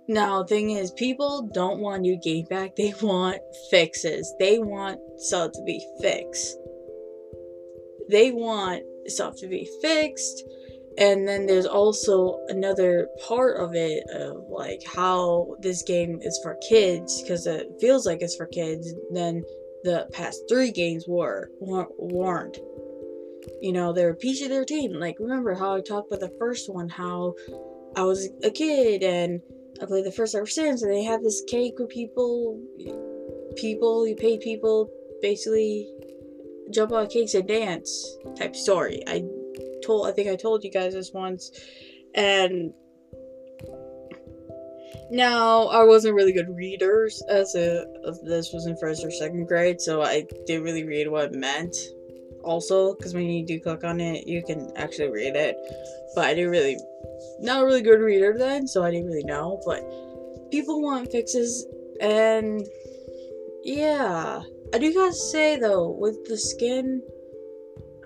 Now, 0.07 0.43
thing 0.43 0.71
is, 0.71 0.91
people 0.91 1.49
don't 1.53 1.79
want 1.79 2.01
new 2.01 2.19
game 2.21 2.45
pack. 2.49 2.75
They 2.75 2.93
want 3.01 3.37
fixes. 3.71 4.33
They 4.37 4.59
want 4.59 4.99
stuff 5.17 5.51
to 5.53 5.63
be 5.63 5.85
fixed. 6.01 6.57
They 8.09 8.31
want 8.31 8.83
stuff 9.07 9.35
to 9.37 9.47
be 9.47 9.69
fixed. 9.81 10.43
And 10.97 11.27
then 11.27 11.45
there's 11.47 11.65
also 11.65 12.39
another 12.49 13.07
part 13.25 13.59
of 13.59 13.73
it 13.73 14.03
of 14.13 14.43
like 14.49 14.81
how 14.85 15.55
this 15.59 15.81
game 15.81 16.19
is 16.21 16.39
for 16.43 16.57
kids 16.69 17.21
because 17.21 17.47
it 17.47 17.67
feels 17.79 18.05
like 18.05 18.21
it's 18.21 18.35
for 18.35 18.45
kids. 18.45 18.93
Then 19.11 19.43
the 19.83 20.07
past 20.13 20.43
three 20.49 20.71
games 20.71 21.05
were 21.07 21.49
weren't 21.59 22.57
you 23.61 23.71
know, 23.71 23.93
they're 23.93 24.13
PG 24.13 24.47
13. 24.47 24.99
Like, 24.99 25.17
remember 25.19 25.53
how 25.53 25.75
I 25.75 25.81
talked 25.81 26.11
about 26.11 26.19
the 26.19 26.35
first 26.39 26.71
one, 26.71 26.89
how 26.89 27.35
I 27.95 28.03
was 28.03 28.29
a 28.43 28.49
kid 28.49 29.03
and 29.03 29.41
I 29.81 29.85
played 29.85 30.05
the 30.05 30.11
first 30.11 30.35
ever 30.35 30.45
Sims, 30.45 30.83
and 30.83 30.91
they 30.91 31.03
had 31.03 31.23
this 31.23 31.43
cake 31.47 31.73
with 31.79 31.89
people, 31.89 32.59
people, 33.55 34.07
you 34.07 34.15
paid 34.15 34.41
people 34.41 34.89
basically 35.21 35.89
jump 36.71 36.91
on 36.91 37.07
cakes 37.07 37.33
and 37.33 37.47
dance 37.47 38.17
type 38.37 38.55
story. 38.55 39.03
I 39.07 39.23
told, 39.83 40.07
I 40.07 40.11
think 40.11 40.29
I 40.29 40.35
told 40.35 40.63
you 40.63 40.71
guys 40.71 40.93
this 40.93 41.11
once, 41.13 41.51
and 42.15 42.73
now 45.13 45.67
I 45.67 45.83
wasn't 45.83 46.15
really 46.15 46.33
good 46.33 46.49
readers 46.49 47.21
as 47.29 47.53
a 47.53 47.85
this 48.23 48.51
was 48.51 48.65
in 48.65 48.75
first 48.77 49.05
or 49.05 49.11
second 49.11 49.45
grade, 49.45 49.79
so 49.79 50.01
I 50.01 50.25
didn't 50.47 50.63
really 50.63 50.83
read 50.83 51.07
what 51.07 51.25
it 51.25 51.33
meant. 51.33 51.75
Also 52.43 52.95
because 52.95 53.13
when 53.13 53.29
you 53.29 53.45
do 53.45 53.59
click 53.59 53.83
on 53.83 54.01
it 54.01 54.27
you 54.27 54.43
can 54.43 54.71
actually 54.75 55.09
read 55.09 55.35
it. 55.35 55.55
But 56.15 56.25
i 56.25 56.33
didn't 56.33 56.49
really 56.51 56.77
not 57.39 57.61
a 57.61 57.65
really 57.65 57.81
good 57.81 57.99
reader 57.99 58.35
then 58.37 58.67
so 58.67 58.83
i 58.83 58.89
didn't 58.89 59.05
really 59.05 59.23
know. 59.23 59.61
But 59.65 59.81
people 60.51 60.81
want 60.81 61.11
fixes 61.11 61.65
and 62.01 62.67
yeah. 63.63 64.41
I 64.73 64.79
do 64.79 64.91
gotta 64.91 65.13
say 65.13 65.57
though 65.57 65.91
with 65.91 66.25
the 66.25 66.37
skin 66.37 67.03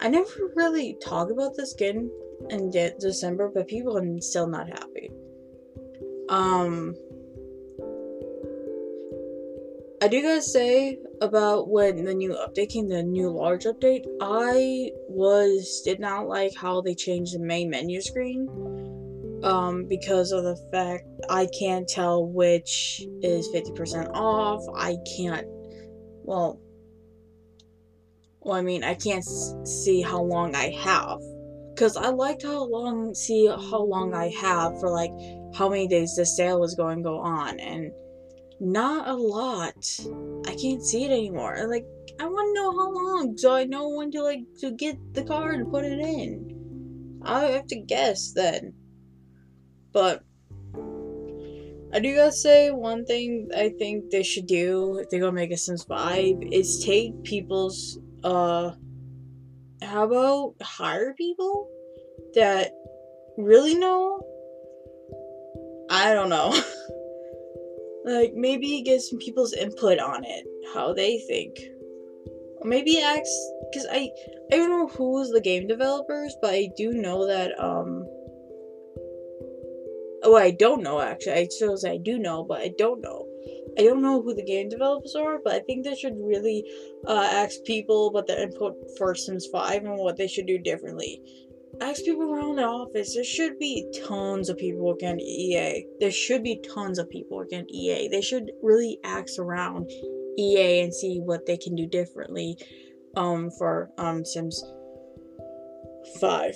i 0.01 0.09
never 0.09 0.51
really 0.55 0.97
talk 1.01 1.31
about 1.31 1.55
the 1.55 1.65
skin 1.65 2.11
in 2.49 2.69
de- 2.69 2.93
december 2.99 3.49
but 3.53 3.67
people 3.67 3.97
are 3.97 4.21
still 4.21 4.47
not 4.47 4.67
happy 4.67 5.09
um 6.29 6.95
I 9.99 10.07
do 10.07 10.21
gotta 10.21 10.43
say 10.43 10.99
about 11.21 11.69
when 11.69 12.05
the 12.05 12.13
new 12.13 12.35
update 12.35 12.69
came, 12.69 12.87
the 12.87 13.01
new 13.01 13.31
large 13.31 13.63
update, 13.63 14.05
I 14.21 14.91
was 15.09 15.81
did 15.83 15.99
not 15.99 16.27
like 16.27 16.53
how 16.55 16.81
they 16.81 16.93
changed 16.93 17.33
the 17.33 17.39
main 17.39 17.71
menu 17.71 18.01
screen. 18.01 18.47
Um, 19.43 19.85
because 19.87 20.31
of 20.31 20.43
the 20.43 20.55
fact 20.71 21.05
I 21.29 21.47
can't 21.59 21.87
tell 21.87 22.25
which 22.25 23.05
is 23.21 23.47
50% 23.49 24.11
off. 24.13 24.63
I 24.75 24.97
can't, 25.17 25.45
well, 26.23 26.59
well, 28.41 28.55
I 28.55 28.61
mean, 28.61 28.83
I 28.83 28.93
can't 28.93 29.25
see 29.67 30.01
how 30.01 30.21
long 30.21 30.55
I 30.55 30.69
have. 30.69 31.19
Because 31.73 31.97
I 31.97 32.09
liked 32.09 32.43
how 32.43 32.63
long, 32.63 33.13
see 33.13 33.47
how 33.47 33.81
long 33.81 34.13
I 34.13 34.29
have 34.29 34.79
for 34.79 34.89
like 34.89 35.11
how 35.57 35.69
many 35.69 35.87
days 35.87 36.15
the 36.15 36.25
sale 36.25 36.59
was 36.59 36.75
going 36.75 36.97
to 36.97 37.03
go 37.03 37.17
on. 37.17 37.59
And 37.59 37.91
not 38.59 39.07
a 39.07 39.13
lot. 39.13 39.99
I 40.45 40.55
can't 40.55 40.83
see 40.83 41.05
it 41.05 41.11
anymore. 41.11 41.67
Like, 41.67 41.85
I 42.19 42.25
want 42.25 42.55
to 42.55 42.61
know 42.61 42.71
how 42.71 42.91
long 42.91 43.37
so 43.37 43.53
I 43.53 43.65
know 43.65 43.89
when 43.89 44.11
to 44.11 44.23
like 44.23 44.41
to 44.59 44.71
get 44.71 44.97
the 45.13 45.23
card 45.23 45.55
and 45.55 45.71
put 45.71 45.85
it 45.85 45.99
in. 45.99 47.21
I 47.23 47.45
have 47.45 47.67
to 47.67 47.79
guess 47.79 48.31
then. 48.31 48.73
But 49.91 50.23
I 51.93 51.99
do 51.99 52.15
gotta 52.15 52.31
say 52.31 52.71
one 52.71 53.05
thing 53.05 53.49
I 53.55 53.69
think 53.77 54.09
they 54.09 54.23
should 54.23 54.47
do 54.47 54.97
if 54.97 55.09
they're 55.09 55.19
gonna 55.19 55.31
make 55.31 55.51
a 55.51 55.57
Sims 55.57 55.83
5 55.83 56.35
is 56.51 56.83
take 56.83 57.23
people's 57.23 57.99
uh 58.23 58.71
how 59.81 60.03
about 60.03 60.55
hire 60.61 61.13
people 61.13 61.69
that 62.33 62.71
really 63.37 63.75
know? 63.75 64.19
I 65.97 66.13
don't 66.13 66.29
know. 66.29 66.53
Like, 68.05 68.31
maybe 68.35 68.83
get 68.83 69.01
some 69.01 69.19
people's 69.19 69.51
input 69.51 69.99
on 69.99 70.23
it, 70.23 70.45
how 70.73 70.93
they 70.93 71.19
think. 71.27 71.59
Maybe 72.63 73.01
ask, 73.01 73.29
because 73.69 73.85
I, 73.91 74.09
I 74.49 74.55
don't 74.55 74.69
know 74.69 74.87
who's 74.87 75.29
the 75.29 75.41
game 75.41 75.67
developers, 75.67 76.33
but 76.41 76.51
I 76.53 76.69
do 76.77 76.93
know 76.93 77.27
that, 77.27 77.51
um, 77.59 78.05
oh, 80.23 80.37
I 80.37 80.51
don't 80.51 80.83
know 80.83 81.01
actually. 81.01 81.33
I 81.33 81.47
suppose 81.49 81.83
I 81.83 81.97
do 81.97 82.17
know, 82.17 82.45
but 82.45 82.61
I 82.61 82.71
don't 82.77 83.01
know. 83.01 83.27
I 83.77 83.83
don't 83.83 84.01
know 84.01 84.21
who 84.21 84.33
the 84.33 84.43
game 84.43 84.69
developers 84.69 85.13
are, 85.13 85.39
but 85.43 85.53
I 85.53 85.59
think 85.59 85.83
they 85.83 85.95
should 85.95 86.15
really 86.17 86.63
uh, 87.07 87.27
ask 87.29 87.61
people 87.65 88.07
about 88.07 88.27
their 88.27 88.41
input 88.41 88.73
for 88.97 89.15
Sims 89.15 89.47
5 89.51 89.83
and 89.83 89.97
what 89.97 90.15
they 90.15 90.27
should 90.27 90.47
do 90.47 90.57
differently. 90.57 91.21
Ask 91.81 92.03
people 92.03 92.33
around 92.33 92.57
the 92.57 92.63
office. 92.63 93.15
There 93.15 93.23
should 93.23 93.57
be 93.59 93.85
tons 94.07 94.49
of 94.49 94.57
people 94.57 94.85
working 94.85 95.19
EA. 95.19 95.85
There 95.99 96.11
should 96.11 96.43
be 96.43 96.61
tons 96.73 96.99
of 96.99 97.09
people 97.09 97.37
working 97.37 97.65
EA. 97.69 98.07
They 98.07 98.21
should 98.21 98.51
really 98.61 98.99
ask 99.03 99.39
around 99.39 99.89
EA 100.37 100.81
and 100.81 100.93
see 100.93 101.19
what 101.19 101.45
they 101.45 101.57
can 101.57 101.75
do 101.75 101.87
differently 101.87 102.57
um 103.15 103.49
for 103.57 103.89
um 103.97 104.23
Sims 104.23 104.63
5. 106.19 106.55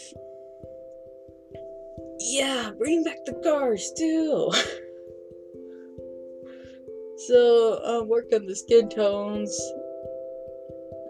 Yeah, 2.19 2.71
bring 2.77 3.03
back 3.03 3.25
the 3.25 3.33
cars 3.43 3.91
too. 3.97 4.51
so, 7.27 7.79
uh, 7.83 8.03
work 8.03 8.25
on 8.33 8.45
the 8.45 8.55
skin 8.55 8.89
tones 8.89 9.59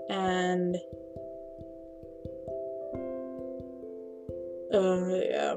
and 0.10 0.77
uh 4.74 5.20
yeah. 5.30 5.56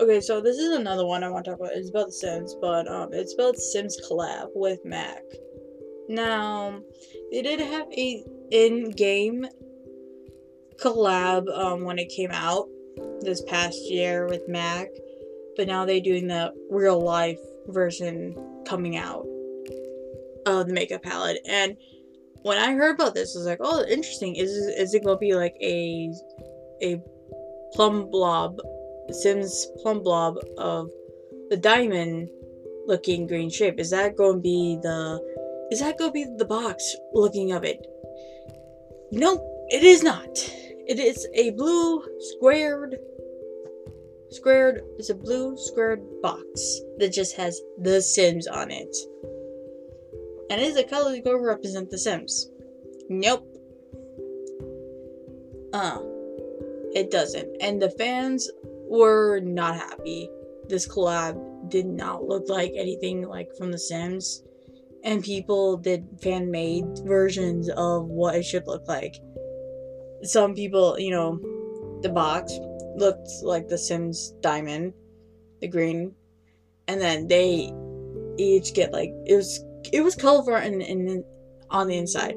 Okay, 0.00 0.20
so 0.20 0.40
this 0.40 0.56
is 0.56 0.76
another 0.76 1.04
one 1.04 1.22
I 1.22 1.28
want 1.28 1.44
to 1.44 1.50
talk 1.50 1.60
about. 1.60 1.72
It's 1.74 1.90
about 1.90 2.06
The 2.06 2.12
Sims, 2.12 2.56
but 2.60 2.88
um, 2.88 3.10
it's 3.12 3.34
about 3.34 3.56
Sims 3.56 3.98
collab 4.08 4.48
with 4.54 4.78
Mac. 4.84 5.22
Now, 6.08 6.80
they 7.30 7.42
did 7.42 7.60
have 7.60 7.86
a 7.92 8.24
in-game 8.50 9.46
collab 10.82 11.48
um, 11.56 11.84
when 11.84 11.98
it 11.98 12.08
came 12.08 12.30
out 12.32 12.66
this 13.20 13.42
past 13.42 13.78
year 13.90 14.26
with 14.26 14.48
Mac, 14.48 14.88
but 15.56 15.66
now 15.66 15.84
they're 15.84 16.00
doing 16.00 16.28
the 16.28 16.52
real 16.70 17.00
life 17.00 17.38
version 17.66 18.34
coming 18.66 18.96
out 18.96 19.26
of 20.46 20.66
the 20.66 20.72
makeup 20.72 21.02
palette. 21.02 21.38
And 21.46 21.76
when 22.42 22.56
I 22.56 22.72
heard 22.72 22.94
about 22.94 23.14
this, 23.14 23.36
I 23.36 23.38
was 23.38 23.46
like, 23.46 23.60
"Oh, 23.60 23.84
interesting. 23.84 24.36
Is 24.36 24.50
is 24.50 24.94
it 24.94 25.04
gonna 25.04 25.18
be 25.18 25.34
like 25.34 25.56
a 25.60 26.10
a 26.82 27.02
plumbob, 27.74 28.60
Sims 29.10 29.66
plumbob 29.82 30.38
of 30.56 30.90
the 31.48 31.56
diamond 31.56 32.30
looking 32.86 33.26
green 33.26 33.50
shape? 33.50 33.78
Is 33.78 33.90
that 33.90 34.16
going 34.16 34.36
to 34.36 34.42
be 34.42 34.78
the 34.82 35.20
is 35.70 35.80
that 35.80 35.98
going 35.98 36.10
to 36.10 36.12
be 36.12 36.26
the 36.36 36.44
box 36.44 36.96
looking 37.12 37.52
of 37.52 37.64
it?" 37.64 37.86
Nope, 39.12 39.42
it 39.68 39.82
is 39.82 40.02
not. 40.02 40.28
It 40.86 40.98
is 40.98 41.26
a 41.34 41.50
blue 41.50 42.02
squared 42.18 42.98
squared 44.30 44.82
it's 44.98 45.10
a 45.10 45.14
blue 45.14 45.56
squared 45.56 46.02
box 46.22 46.80
that 46.98 47.12
just 47.12 47.36
has 47.36 47.60
the 47.78 48.00
Sims 48.00 48.46
on 48.46 48.70
it. 48.70 48.96
And 50.50 50.60
is 50.60 50.74
the 50.74 50.84
color 50.84 51.12
going 51.20 51.24
to 51.24 51.46
represent 51.46 51.90
the 51.90 51.98
Sims. 51.98 52.50
Nope. 53.08 53.46
Uh 55.72 56.09
it 56.94 57.10
doesn't. 57.10 57.56
And 57.60 57.80
the 57.80 57.90
fans 57.90 58.50
were 58.88 59.40
not 59.40 59.76
happy. 59.76 60.28
This 60.68 60.86
collab 60.86 61.70
did 61.70 61.86
not 61.86 62.24
look 62.24 62.48
like 62.48 62.72
anything 62.76 63.26
like 63.26 63.48
from 63.56 63.72
The 63.72 63.78
Sims. 63.78 64.42
And 65.02 65.24
people 65.24 65.76
did 65.76 66.06
fan 66.22 66.50
made 66.50 66.84
versions 67.04 67.70
of 67.70 68.06
what 68.06 68.34
it 68.34 68.44
should 68.44 68.66
look 68.66 68.86
like 68.86 69.16
some 70.22 70.54
people, 70.54 70.98
you 70.98 71.10
know, 71.10 71.38
the 72.02 72.08
box 72.08 72.52
looked 72.96 73.28
like 73.42 73.68
the 73.68 73.78
Sims 73.78 74.34
diamond, 74.40 74.92
the 75.60 75.68
green, 75.68 76.14
and 76.88 77.00
then 77.00 77.26
they 77.26 77.72
each 78.38 78.74
get 78.74 78.92
like 78.92 79.10
it 79.26 79.36
was 79.36 79.64
it 79.92 80.02
was 80.02 80.14
colorful 80.14 80.54
and, 80.54 80.82
and 80.82 81.24
on 81.70 81.86
the 81.88 81.96
inside, 81.96 82.36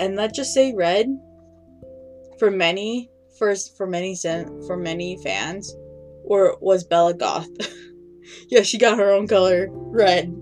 and 0.00 0.16
let's 0.16 0.36
just 0.36 0.54
say 0.54 0.72
red. 0.72 1.06
For 2.38 2.50
many, 2.50 3.10
first 3.38 3.76
for 3.76 3.86
many 3.86 4.16
for 4.66 4.76
many 4.76 5.18
fans, 5.22 5.74
or 6.24 6.56
was 6.60 6.84
Bella 6.84 7.14
Goth. 7.14 7.48
yeah, 8.48 8.62
she 8.62 8.78
got 8.78 8.98
her 8.98 9.10
own 9.10 9.26
color, 9.28 9.68
red. 9.70 10.34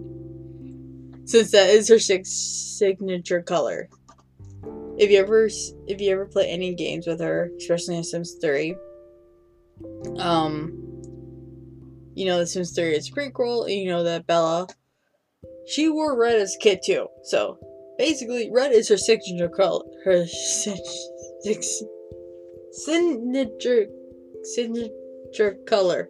Since 1.24 1.52
that 1.52 1.70
is 1.70 1.88
her 1.88 1.98
signature 1.98 3.42
color 3.42 3.88
if 4.98 5.10
you 5.10 5.18
ever 5.18 5.46
if 5.86 6.00
you 6.00 6.12
ever 6.12 6.26
play 6.26 6.48
any 6.48 6.74
games 6.74 7.06
with 7.06 7.20
her, 7.20 7.50
especially 7.58 7.96
in 7.96 8.04
Sims 8.04 8.36
3, 8.40 8.76
um, 10.18 10.72
you 12.14 12.26
know 12.26 12.38
the 12.38 12.46
Sims 12.46 12.72
3 12.72 12.94
is 12.94 13.10
prequel, 13.10 13.64
and 13.64 13.74
you 13.74 13.88
know 13.88 14.02
that 14.02 14.26
Bella, 14.26 14.68
she 15.66 15.88
wore 15.88 16.18
red 16.18 16.36
as 16.38 16.54
a 16.54 16.58
kid 16.58 16.80
too. 16.84 17.08
So 17.24 17.58
basically, 17.98 18.50
red 18.52 18.72
is 18.72 18.88
her 18.88 18.96
signature 18.96 19.48
color. 19.48 19.84
Her 20.04 20.24
signature 22.72 23.86
signature 24.42 25.56
color. 25.66 26.08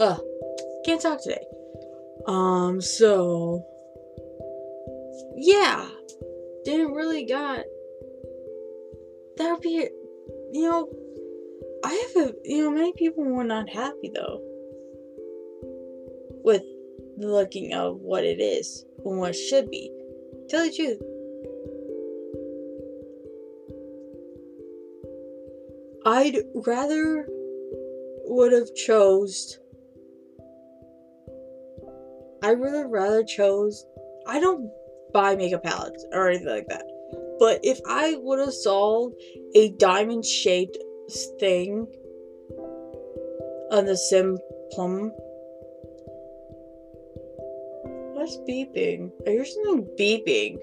Ugh, 0.00 0.20
can't 0.84 1.00
talk 1.00 1.22
today. 1.22 1.44
Um, 2.26 2.80
so 2.80 3.64
yeah, 5.36 5.88
didn't 6.64 6.92
really 6.92 7.24
got 7.24 7.64
that 9.36 9.52
would 9.52 9.60
be, 9.60 9.88
you 10.52 10.62
know, 10.62 10.90
I 11.84 11.94
have 11.94 12.26
a, 12.26 12.34
you 12.44 12.64
know, 12.64 12.70
many 12.70 12.92
people 12.94 13.24
were 13.24 13.44
not 13.44 13.68
happy 13.68 14.10
though 14.14 14.40
with 16.44 16.62
the 17.18 17.28
looking 17.28 17.72
of 17.72 18.00
what 18.00 18.24
it 18.24 18.40
is 18.40 18.84
and 19.04 19.18
what 19.18 19.34
should 19.34 19.70
be. 19.70 19.92
Tell 20.48 20.64
the 20.64 20.72
truth. 20.72 21.00
I'd 26.08 26.38
rather 26.66 27.26
would 28.24 28.52
have 28.52 28.74
chose 28.74 29.58
I 32.42 32.54
would 32.54 32.72
have 32.72 32.88
rather 32.88 33.22
chose 33.24 33.84
I 34.26 34.40
don't 34.40 34.70
buy 35.12 35.36
makeup 35.36 35.64
palettes 35.64 36.06
or 36.12 36.30
anything 36.30 36.48
like 36.48 36.68
that. 36.68 36.86
But 37.38 37.60
if 37.62 37.78
I 37.86 38.16
would 38.22 38.38
have 38.38 38.54
solved 38.54 39.16
a 39.54 39.68
diamond 39.72 40.24
shaped 40.24 40.78
thing 41.38 41.86
on 43.70 43.84
the 43.84 43.96
sim 43.98 44.38
plum. 44.72 45.12
What's 48.14 48.38
beeping? 48.48 49.10
I 49.26 49.30
hear 49.30 49.44
something 49.44 49.86
beeping. 49.98 50.58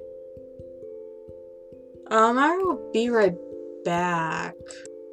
Um, 2.09 2.39
I 2.39 2.57
will 2.57 2.89
be 2.91 3.09
right 3.09 3.35
back. 3.83 4.55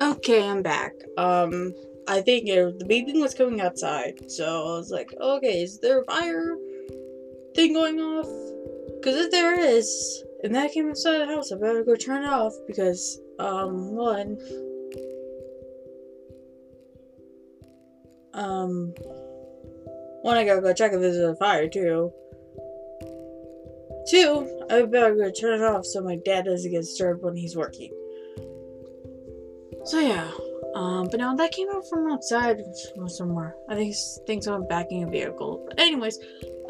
Okay, 0.03 0.49
I'm 0.49 0.63
back. 0.63 0.95
Um, 1.17 1.73
I 2.09 2.23
think 2.23 2.49
it, 2.49 2.77
the 2.81 2.85
beeping 2.85 3.21
was 3.21 3.35
coming 3.35 3.61
outside, 3.61 4.29
so 4.29 4.45
I 4.45 4.77
was 4.77 4.91
like, 4.91 5.15
okay, 5.21 5.63
is 5.63 5.79
there 5.79 6.01
a 6.01 6.05
fire 6.07 6.57
thing 7.55 7.73
going 7.73 8.01
off? 8.01 8.27
Because 8.97 9.27
if 9.27 9.31
there 9.31 9.61
is, 9.61 10.25
and 10.43 10.53
that 10.57 10.73
came 10.73 10.89
inside 10.89 11.19
the 11.19 11.27
house. 11.27 11.53
I 11.53 11.57
better 11.57 11.85
go 11.85 11.95
turn 11.95 12.25
it 12.25 12.29
off 12.29 12.53
because, 12.67 13.21
um, 13.39 13.95
one, 13.95 14.39
um, 18.35 18.93
one, 20.23 20.37
I 20.37 20.45
gotta 20.45 20.63
go 20.63 20.73
check 20.73 20.95
if 20.95 21.01
there's 21.01 21.17
a 21.17 21.37
fire, 21.37 21.69
too. 21.69 22.13
Two, 24.11 24.67
I 24.69 24.83
better 24.83 25.15
go 25.15 25.31
turn 25.31 25.61
it 25.61 25.65
off 25.65 25.87
so 25.87 26.01
my 26.01 26.17
dad 26.25 26.47
doesn't 26.47 26.73
get 26.73 26.81
disturbed 26.81 27.23
when 27.23 27.37
he's 27.37 27.55
working. 27.55 27.93
So 29.85 29.99
yeah, 29.99 30.31
um, 30.75 31.09
but 31.11 31.19
now 31.19 31.35
that 31.35 31.53
came 31.53 31.69
out 31.75 31.89
from 31.89 32.11
outside 32.11 32.63
from 32.95 33.09
somewhere. 33.09 33.57
I 33.69 33.75
think 33.75 33.89
things 33.89 34.21
think 34.27 34.43
someone 34.45 34.69
backing 34.69 35.03
a 35.03 35.11
vehicle. 35.11 35.67
But 35.69 35.81
anyways, 35.81 36.19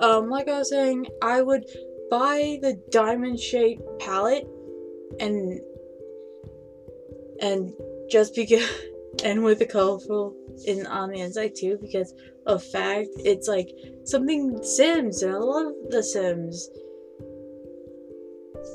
um, 0.00 0.28
like 0.30 0.48
I 0.48 0.58
was 0.58 0.70
saying, 0.70 1.06
I 1.22 1.42
would 1.42 1.64
buy 2.10 2.58
the 2.60 2.80
diamond 2.90 3.38
shaped 3.38 3.82
palette 3.98 4.46
and 5.20 5.60
and 7.40 7.72
just 8.10 8.34
because 8.34 8.68
and 9.24 9.42
with 9.42 9.58
the 9.58 9.66
colorful 9.66 10.36
in 10.66 10.86
on 10.86 11.10
the 11.10 11.20
inside 11.20 11.54
too 11.54 11.78
because 11.80 12.14
of 12.46 12.62
fact 12.62 13.08
it's 13.18 13.48
like 13.48 13.70
something 14.04 14.58
sims 14.62 15.22
and 15.22 15.34
i 15.34 15.38
love 15.38 15.72
the 15.90 16.02
sims 16.02 16.68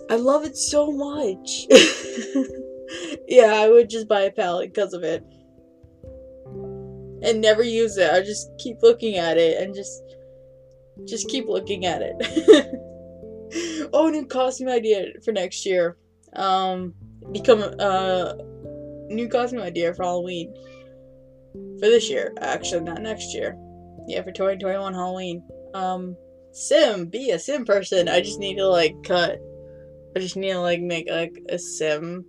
i 0.09 0.15
love 0.15 0.45
it 0.45 0.55
so 0.55 0.91
much 0.91 1.67
yeah 3.27 3.53
i 3.55 3.67
would 3.67 3.89
just 3.89 4.07
buy 4.07 4.21
a 4.21 4.31
palette 4.31 4.73
because 4.73 4.93
of 4.93 5.03
it 5.03 5.23
and 7.23 7.41
never 7.41 7.63
use 7.63 7.97
it 7.97 8.11
i 8.11 8.21
just 8.21 8.49
keep 8.57 8.77
looking 8.81 9.15
at 9.15 9.37
it 9.37 9.61
and 9.61 9.75
just 9.75 10.01
just 11.05 11.27
keep 11.29 11.47
looking 11.47 11.85
at 11.85 12.01
it 12.01 12.77
oh, 13.93 14.09
new 14.09 14.25
costume 14.25 14.69
idea 14.69 15.07
for 15.23 15.31
next 15.31 15.65
year. 15.65 15.97
Um, 16.33 16.93
become 17.31 17.61
a 17.61 17.75
uh, 17.77 18.33
new 19.07 19.27
costume 19.27 19.61
idea 19.61 19.93
for 19.93 20.03
Halloween. 20.03 20.53
For 21.79 21.87
this 21.87 22.09
year, 22.09 22.33
actually, 22.39 22.81
not 22.81 23.01
next 23.01 23.33
year. 23.33 23.57
Yeah, 24.07 24.21
for 24.21 24.31
2021 24.31 24.93
Halloween. 24.93 25.43
Um, 25.73 26.15
Sim, 26.51 27.07
be 27.07 27.31
a 27.31 27.39
Sim 27.39 27.65
person. 27.65 28.07
I 28.07 28.21
just 28.21 28.39
need 28.39 28.57
to 28.57 28.67
like 28.67 28.95
cut. 29.03 29.39
I 30.15 30.19
just 30.19 30.37
need 30.37 30.53
to 30.53 30.59
like 30.59 30.81
make 30.81 31.09
like 31.09 31.37
a 31.49 31.57
Sim 31.57 32.25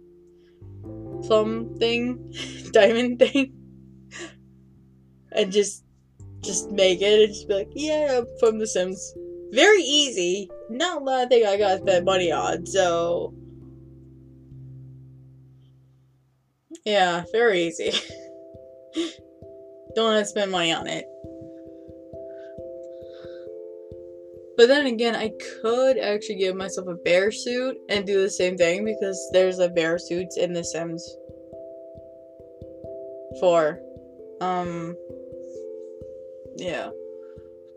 plum 1.29 1.77
thing, 1.79 2.35
diamond 2.73 3.19
thing, 3.19 3.53
and 5.33 5.53
just 5.53 5.85
just 6.41 6.71
make 6.71 7.03
it 7.03 7.21
and 7.21 7.35
just 7.35 7.49
be 7.49 7.55
like, 7.55 7.71
yeah, 7.75 8.23
from 8.41 8.59
The 8.59 8.67
Sims. 8.67 9.14
Very 9.51 9.83
easy. 9.83 10.51
Not 10.69 11.03
a 11.03 11.05
lot 11.05 11.25
of 11.25 11.29
things 11.31 11.47
I 11.47 11.57
gotta 11.57 11.79
spend 11.79 12.05
money 12.05 12.33
on, 12.33 12.67
so 12.67 13.35
yeah, 16.85 17.25
very 17.33 17.64
easy. 17.64 17.93
Don't 19.95 20.14
have 20.14 20.23
to 20.23 20.27
spend 20.27 20.51
money 20.51 20.73
on 20.73 20.87
it. 20.87 21.05
But 24.59 24.66
then 24.66 24.87
again, 24.87 25.14
I 25.14 25.31
could 25.62 25.99
actually 25.99 26.35
give 26.35 26.57
myself 26.57 26.88
a 26.88 26.97
bear 26.97 27.31
suit 27.31 27.77
and 27.88 28.05
do 28.05 28.21
the 28.21 28.29
same 28.29 28.57
thing 28.57 28.85
because 28.85 29.31
there's 29.33 29.61
a 29.61 29.68
bear 29.68 30.01
suits 30.01 30.37
in 30.37 30.53
The 30.53 30.64
Sims 30.64 31.16
4. 33.38 33.81
Um, 34.40 34.97
yeah. 36.57 36.90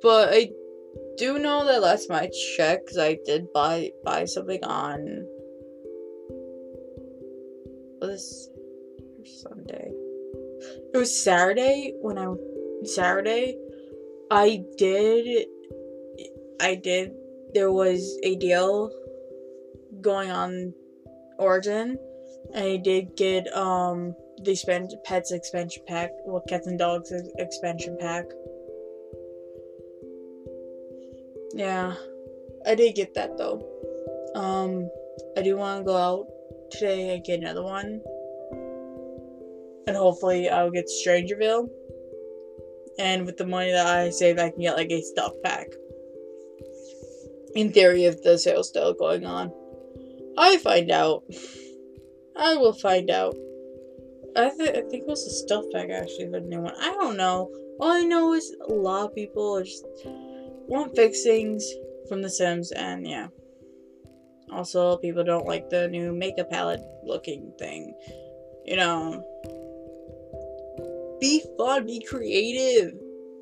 But 0.01 0.33
I 0.33 0.49
do 1.17 1.37
know 1.37 1.65
that 1.65 1.83
last 1.83 2.07
time 2.07 2.17
I 2.17 2.31
checked, 2.57 2.87
because 2.87 2.97
I 2.97 3.19
did 3.27 3.53
buy 3.53 3.91
buy 4.03 4.25
something 4.25 4.63
on 4.63 5.27
was 8.01 8.49
Sunday. 9.43 9.91
It 10.95 10.97
was 10.97 11.23
Saturday 11.23 11.93
when 12.01 12.17
I 12.17 12.33
Saturday. 12.85 13.55
I 14.31 14.63
did 14.77 15.45
I 16.61 16.75
did. 16.75 17.13
There 17.53 17.71
was 17.71 18.19
a 18.23 18.35
deal 18.35 18.91
going 19.99 20.29
on 20.29 20.73
Origin, 21.39 21.97
and 22.53 22.63
I 22.63 22.77
did 22.77 23.17
get 23.17 23.51
um 23.55 24.15
the 24.43 24.97
pets 25.03 25.31
expansion 25.31 25.83
pack, 25.87 26.11
well, 26.25 26.43
cats 26.47 26.67
and 26.67 26.77
dogs 26.77 27.11
expansion 27.37 27.97
pack. 27.99 28.25
Yeah, 31.53 31.95
I 32.65 32.75
did 32.75 32.95
get 32.95 33.13
that 33.15 33.37
though. 33.37 33.67
Um, 34.35 34.89
I 35.35 35.41
do 35.41 35.57
want 35.57 35.81
to 35.81 35.83
go 35.83 35.97
out 35.97 36.27
today 36.71 37.15
and 37.15 37.23
get 37.23 37.39
another 37.39 37.63
one, 37.63 38.01
and 39.87 39.97
hopefully 39.97 40.47
I'll 40.47 40.71
get 40.71 40.89
Strangerville. 41.05 41.69
And 42.99 43.25
with 43.25 43.37
the 43.37 43.47
money 43.47 43.71
that 43.71 43.87
I 43.87 44.09
saved, 44.11 44.39
I 44.39 44.51
can 44.51 44.61
get 44.61 44.77
like 44.77 44.91
a 44.91 45.01
stuff 45.01 45.33
pack 45.43 45.67
in 47.55 47.71
theory, 47.71 48.05
if 48.05 48.21
the 48.23 48.37
sale's 48.37 48.69
still 48.69 48.93
going 48.93 49.25
on. 49.25 49.51
I 50.37 50.57
find 50.57 50.91
out. 50.91 51.23
I 52.35 52.55
will 52.55 52.73
find 52.73 53.09
out. 53.09 53.35
I, 54.35 54.49
th- 54.49 54.69
I 54.69 54.81
think 54.89 55.03
it 55.03 55.07
was 55.07 55.25
the 55.25 55.31
stuff 55.31 55.65
pack 55.73 55.89
actually 55.89 56.29
the 56.29 56.39
new 56.39 56.61
one. 56.61 56.73
I 56.79 56.91
don't 56.91 57.17
know. 57.17 57.51
All 57.79 57.91
I 57.91 58.03
know 58.03 58.33
is 58.33 58.55
a 58.67 58.73
lot 58.73 59.05
of 59.05 59.15
people 59.15 59.61
just 59.61 59.85
want 60.05 60.95
fixings 60.95 61.67
from 62.07 62.21
The 62.21 62.29
Sims, 62.29 62.71
and 62.71 63.07
yeah. 63.07 63.27
Also, 64.51 64.97
people 64.97 65.23
don't 65.23 65.47
like 65.47 65.69
the 65.69 65.87
new 65.87 66.13
makeup 66.13 66.49
palette 66.49 66.81
looking 67.03 67.51
thing. 67.57 67.93
You 68.65 68.77
know. 68.77 69.23
Be 71.19 71.43
fun, 71.57 71.85
be 71.85 72.01
creative. 72.01 72.93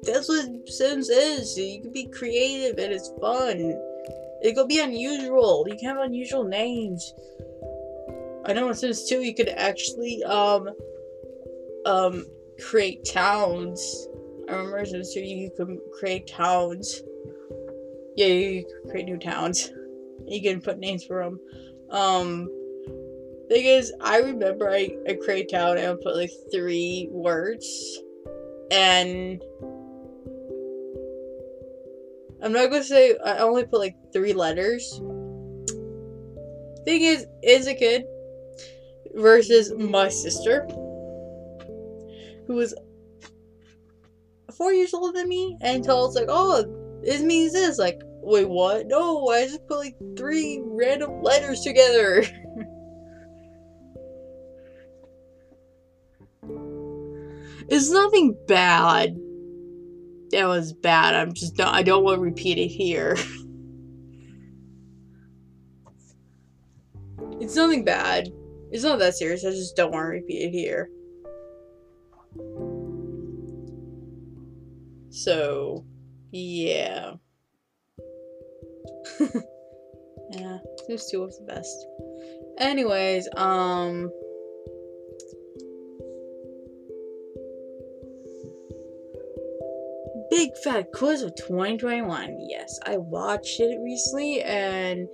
That's 0.04 0.28
what 0.28 0.68
Sims 0.68 1.10
is. 1.10 1.58
You 1.58 1.82
can 1.82 1.92
be 1.92 2.08
creative 2.08 2.78
and 2.78 2.94
it's 2.94 3.12
fun. 3.22 3.78
It 4.42 4.56
could 4.56 4.68
be 4.68 4.80
unusual. 4.80 5.66
You 5.68 5.76
can 5.76 5.90
have 5.90 6.06
unusual 6.06 6.44
names. 6.44 7.14
I 8.46 8.54
know 8.54 8.70
in 8.70 8.74
Sims 8.74 9.08
2 9.08 9.22
you 9.22 9.34
could 9.34 9.50
actually 9.50 10.24
um 10.24 10.70
um 11.86 12.26
create 12.70 13.06
towns. 13.06 14.08
I 14.48 14.54
remember 14.54 14.80
in 14.80 14.86
Sims 14.86 15.14
2 15.14 15.20
you 15.20 15.52
could 15.56 15.78
create 16.00 16.28
towns. 16.28 17.02
Yeah, 18.16 18.28
you 18.28 18.66
create 18.90 19.06
new 19.06 19.18
towns. 19.18 19.72
You 20.28 20.42
can 20.42 20.62
put 20.62 20.80
names 20.80 21.04
for 21.04 21.24
them. 21.24 21.40
Um 21.92 22.50
thing 23.50 23.66
is, 23.66 23.92
I 24.00 24.20
remember 24.20 24.70
I, 24.70 24.96
I 25.08 25.14
create 25.14 25.50
town 25.50 25.78
and 25.78 25.88
I 25.88 25.96
put 26.02 26.16
like 26.16 26.32
three 26.52 27.10
words 27.12 28.00
and 28.72 29.42
I'm 32.42 32.54
not 32.54 32.70
gonna 32.70 32.84
say 32.84 33.18
I 33.26 33.40
only 33.40 33.66
put 33.66 33.80
like 33.80 33.96
three 34.14 34.34
letters. 34.34 35.02
Thing 36.86 37.02
is, 37.02 37.26
is 37.44 37.68
a 37.68 37.74
kid 37.74 38.06
versus 39.14 39.74
my 39.74 40.08
sister, 40.08 40.66
who 42.48 42.56
was 42.56 42.74
four 44.56 44.72
years 44.74 44.94
older 44.94 45.20
than 45.20 45.28
me, 45.28 45.58
and 45.62 45.84
told 45.84 46.16
like, 46.16 46.30
"Oh, 46.30 46.64
this 47.04 47.22
means 47.22 47.52
this." 47.52 47.78
Like, 47.78 48.00
wait, 48.06 48.48
what? 48.48 48.88
No, 48.88 49.28
I 49.28 49.46
just 49.46 49.68
put 49.68 49.80
like 49.80 49.96
three 50.16 50.62
random 50.64 51.22
letters 51.22 51.60
together. 51.62 52.20
it's 57.70 57.90
nothing 57.90 58.38
bad 58.48 59.18
that 60.32 60.48
was 60.48 60.74
bad. 60.74 61.16
I'm 61.16 61.34
just 61.34 61.56
don't, 61.56 61.74
I 61.74 61.84
don't 61.84 62.04
want 62.04 62.18
to 62.18 62.22
repeat 62.22 62.58
it 62.58 62.68
here. 62.68 63.16
it's 67.40 67.56
nothing 67.56 67.84
bad. 67.84 68.30
It's 68.72 68.84
not 68.84 69.00
that 69.00 69.16
serious. 69.16 69.46
I 69.46 69.50
just 69.52 69.76
don't 69.76 69.92
want 69.92 70.04
to 70.06 70.10
repeat 70.10 70.48
it 70.48 70.52
here. 70.52 70.90
So, 75.10 75.86
yeah. 76.32 77.14
yeah, 80.32 80.60
those 80.88 81.10
two 81.10 81.22
was 81.22 81.40
the 81.40 81.46
best. 81.48 81.86
Anyways, 82.60 83.28
um 83.36 84.12
Big 90.30 90.56
Fat 90.64 90.92
Quiz 90.94 91.22
of 91.22 91.36
2021. 91.36 92.38
Yes, 92.40 92.80
I 92.86 92.98
watched 92.98 93.60
it 93.60 93.80
recently 93.82 94.42
and 94.42 95.08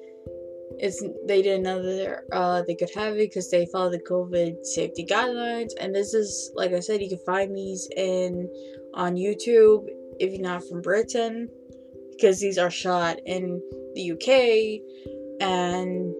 it's 0.78 1.02
they 1.26 1.42
did 1.42 1.60
another 1.60 2.24
uh 2.34 2.62
they 2.68 2.76
could 2.76 2.90
have 2.94 3.14
it 3.14 3.30
because 3.30 3.50
they 3.50 3.66
follow 3.68 3.90
the 3.90 4.00
COVID 4.00 4.66
safety 4.66 5.06
guidelines 5.06 5.70
and 5.80 5.96
this 5.96 6.14
is 6.14 6.52
like 6.56 6.74
I 6.74 6.82
said 6.82 7.02
you 7.02 7.08
can 7.08 7.20
find 7.26 7.56
these 7.56 7.88
in 7.96 8.50
on 8.94 9.16
YouTube 9.16 9.86
if 10.20 10.34
you're 10.34 10.42
not 10.42 10.68
from 10.68 10.82
Britain 10.82 11.48
because 12.12 12.40
these 12.40 12.58
are 12.58 12.72
shot 12.72 13.20
in 13.26 13.62
the 13.94 14.12
UK 14.12 14.82
and 15.40 16.14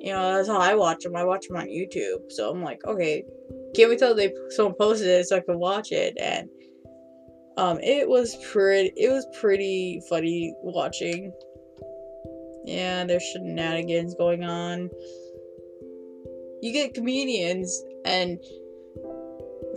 you 0.00 0.12
know 0.12 0.34
that's 0.34 0.48
how 0.48 0.58
I 0.58 0.74
watch 0.74 1.02
them. 1.02 1.16
I 1.16 1.24
watch 1.24 1.48
them 1.48 1.56
on 1.56 1.66
YouTube, 1.66 2.30
so 2.30 2.50
I'm 2.50 2.62
like, 2.62 2.84
okay, 2.86 3.24
can't 3.74 3.90
wait 3.90 3.98
till 3.98 4.14
they 4.14 4.32
someone 4.50 4.74
posted 4.78 5.08
it 5.08 5.26
so 5.26 5.36
I 5.36 5.40
can 5.40 5.58
watch 5.58 5.92
it 5.92 6.16
and 6.20 6.48
um, 7.56 7.78
it 7.82 8.08
was 8.08 8.36
pretty. 8.52 8.92
It 8.96 9.10
was 9.10 9.26
pretty 9.40 10.02
funny 10.08 10.54
watching. 10.62 11.32
Yeah, 12.64 13.04
there's 13.04 13.22
shenanigans 13.22 14.14
going 14.14 14.44
on. 14.44 14.90
You 16.60 16.72
get 16.72 16.94
comedians 16.94 17.82
and 18.04 18.38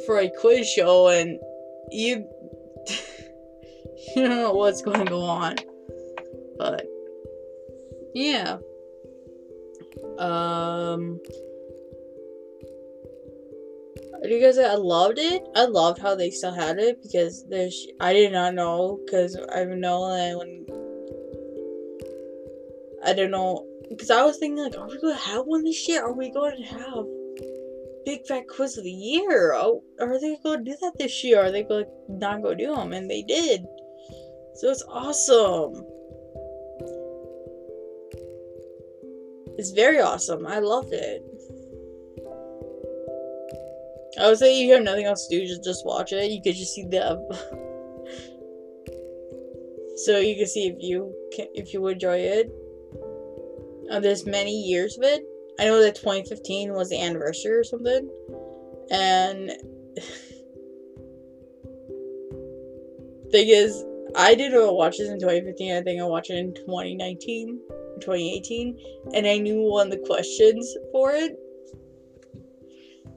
for 0.06 0.20
a 0.20 0.30
quiz 0.42 0.70
show, 0.70 1.08
and 1.08 1.39
you 1.92 2.28
you 4.15 4.24
don't 4.24 4.30
know 4.30 4.54
what's 4.54 4.82
going 4.82 5.06
to 5.06 5.10
go 5.10 5.22
on, 5.22 5.56
but 6.58 6.86
yeah. 8.13 8.58
Um, 10.18 11.20
guys 14.21 14.58
I 14.58 14.75
loved 14.75 15.17
it. 15.17 15.43
I 15.55 15.65
loved 15.65 16.01
how 16.01 16.15
they 16.15 16.29
still 16.29 16.53
had 16.53 16.77
it 16.79 17.01
because 17.01 17.45
there's 17.49 17.88
I 17.99 18.13
did 18.13 18.32
not 18.34 18.53
know 18.53 18.99
because 19.05 19.38
I 19.53 19.63
know 19.63 20.13
that 20.13 20.38
when 20.38 20.65
I 23.03 23.13
don't 23.13 23.32
know 23.32 23.65
because 23.89 24.12
I 24.12 24.23
was 24.23 24.38
thinking 24.38 24.63
like, 24.63 24.75
oh 24.77 24.82
are 24.82 24.88
we 24.88 24.99
gonna 24.99 25.15
have 25.15 25.45
one 25.45 25.63
this 25.63 25.88
year? 25.88 26.03
Are 26.03 26.13
we 26.13 26.32
going 26.32 26.58
to 26.58 26.67
have 26.69 27.05
Big 28.05 28.25
Fat 28.27 28.47
Quiz 28.47 28.77
of 28.77 28.84
the 28.84 28.91
Year? 28.91 29.53
Oh, 29.55 29.84
are 29.99 30.19
they 30.19 30.38
gonna 30.43 30.63
do 30.63 30.75
that 30.82 30.97
this 30.97 31.23
year? 31.23 31.39
Are 31.39 31.51
they 31.51 31.63
gonna 31.63 31.86
not 32.08 32.41
go 32.41 32.53
do 32.53 32.75
them? 32.75 32.93
And 32.93 33.10
they 33.10 33.23
did. 33.23 33.65
So 34.55 34.69
it's 34.69 34.84
awesome. 34.89 35.86
It's 39.58 39.71
very 39.71 39.99
awesome. 39.99 40.45
I 40.45 40.60
loved 40.60 40.93
it. 40.93 41.23
I 44.19 44.27
would 44.27 44.38
say 44.38 44.60
you 44.60 44.73
have 44.73 44.84
nothing 44.84 45.05
else 45.05 45.27
to 45.27 45.39
do, 45.39 45.47
just 45.47 45.63
just 45.63 45.86
watch 45.86 46.12
it. 46.12 46.29
You 46.32 46.41
could 46.41 46.55
just 46.55 46.73
see 46.73 46.84
the. 46.84 47.17
so 50.05 50.17
you 50.19 50.36
can 50.36 50.47
see 50.47 50.67
if 50.67 50.75
you 50.79 51.15
can, 51.36 51.47
if 51.53 51.73
you 51.73 51.88
enjoy 51.88 52.17
it. 52.17 52.51
Uh, 53.89 53.99
there's 53.99 54.25
many 54.25 54.51
years 54.51 54.97
of 54.97 55.03
it. 55.03 55.23
I 55.60 55.65
know 55.65 55.82
that 55.82 55.95
2015 55.95 56.73
was 56.73 56.89
the 56.89 57.01
anniversary 57.01 57.53
or 57.53 57.63
something, 57.63 58.10
and 58.91 59.49
thing 63.32 63.49
is, 63.49 63.84
I 64.15 64.36
didn't 64.36 64.73
watch 64.73 64.97
this 64.97 65.10
in 65.10 65.19
2015. 65.19 65.75
I 65.75 65.82
think 65.82 66.01
I 66.01 66.05
watched 66.05 66.29
it 66.29 66.38
in 66.38 66.53
2019, 66.53 67.60
2018, 68.01 68.77
and 69.13 69.27
I 69.27 69.38
knew 69.38 69.62
one 69.62 69.88
of 69.88 69.91
the 69.91 70.05
questions 70.05 70.75
for 70.91 71.12
it. 71.12 71.38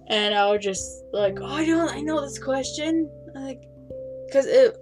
And 0.08 0.34
I 0.34 0.50
was 0.50 0.62
just 0.62 1.04
like, 1.12 1.38
oh, 1.40 1.46
I 1.46 1.64
don't, 1.64 1.90
I 1.90 2.00
know 2.00 2.20
this 2.20 2.38
question, 2.38 3.10
like, 3.34 3.62
cause 4.32 4.46
it, 4.46 4.76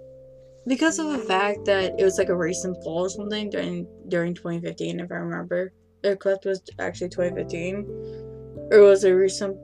because 0.67 0.99
of 0.99 1.11
the 1.11 1.19
fact 1.19 1.65
that 1.65 1.99
it 1.99 2.03
was 2.03 2.17
like 2.17 2.29
a 2.29 2.35
recent 2.35 2.77
poll 2.83 3.05
or 3.05 3.09
something 3.09 3.49
during 3.49 3.87
during 4.09 4.33
2015, 4.33 4.99
if 4.99 5.11
I 5.11 5.15
remember, 5.15 5.73
the 6.03 6.17
was 6.45 6.61
actually 6.79 7.09
2015. 7.09 8.69
It 8.71 8.77
was 8.77 9.03
a 9.03 9.15
recent 9.15 9.57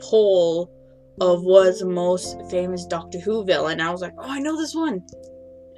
poll 0.00 0.70
of 1.20 1.42
what's 1.42 1.80
the 1.80 1.86
most 1.86 2.40
famous 2.50 2.86
Doctor 2.86 3.20
Who 3.20 3.44
villain. 3.44 3.80
I 3.80 3.90
was 3.90 4.00
like, 4.00 4.14
oh, 4.18 4.30
I 4.30 4.40
know 4.40 4.56
this 4.56 4.74
one. 4.74 5.04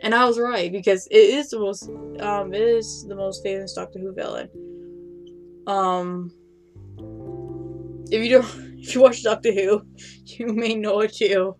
And 0.02 0.14
I 0.14 0.24
was 0.24 0.38
right 0.38 0.70
because 0.70 1.06
it 1.10 1.16
is 1.16 1.50
the 1.50 1.58
most 1.58 1.88
um 2.20 2.52
it 2.54 2.60
is 2.60 3.06
the 3.08 3.16
most 3.16 3.42
famous 3.42 3.72
Doctor 3.72 3.98
Who 3.98 4.12
villain. 4.12 4.48
Um 5.66 6.30
if 8.10 8.24
you 8.24 8.30
don't 8.30 8.74
if 8.78 8.94
you 8.94 9.00
watch 9.00 9.22
Doctor 9.22 9.52
Who, 9.52 9.82
you 10.26 10.46
may 10.48 10.74
know 10.74 11.00
it 11.00 11.14
too. 11.14 11.56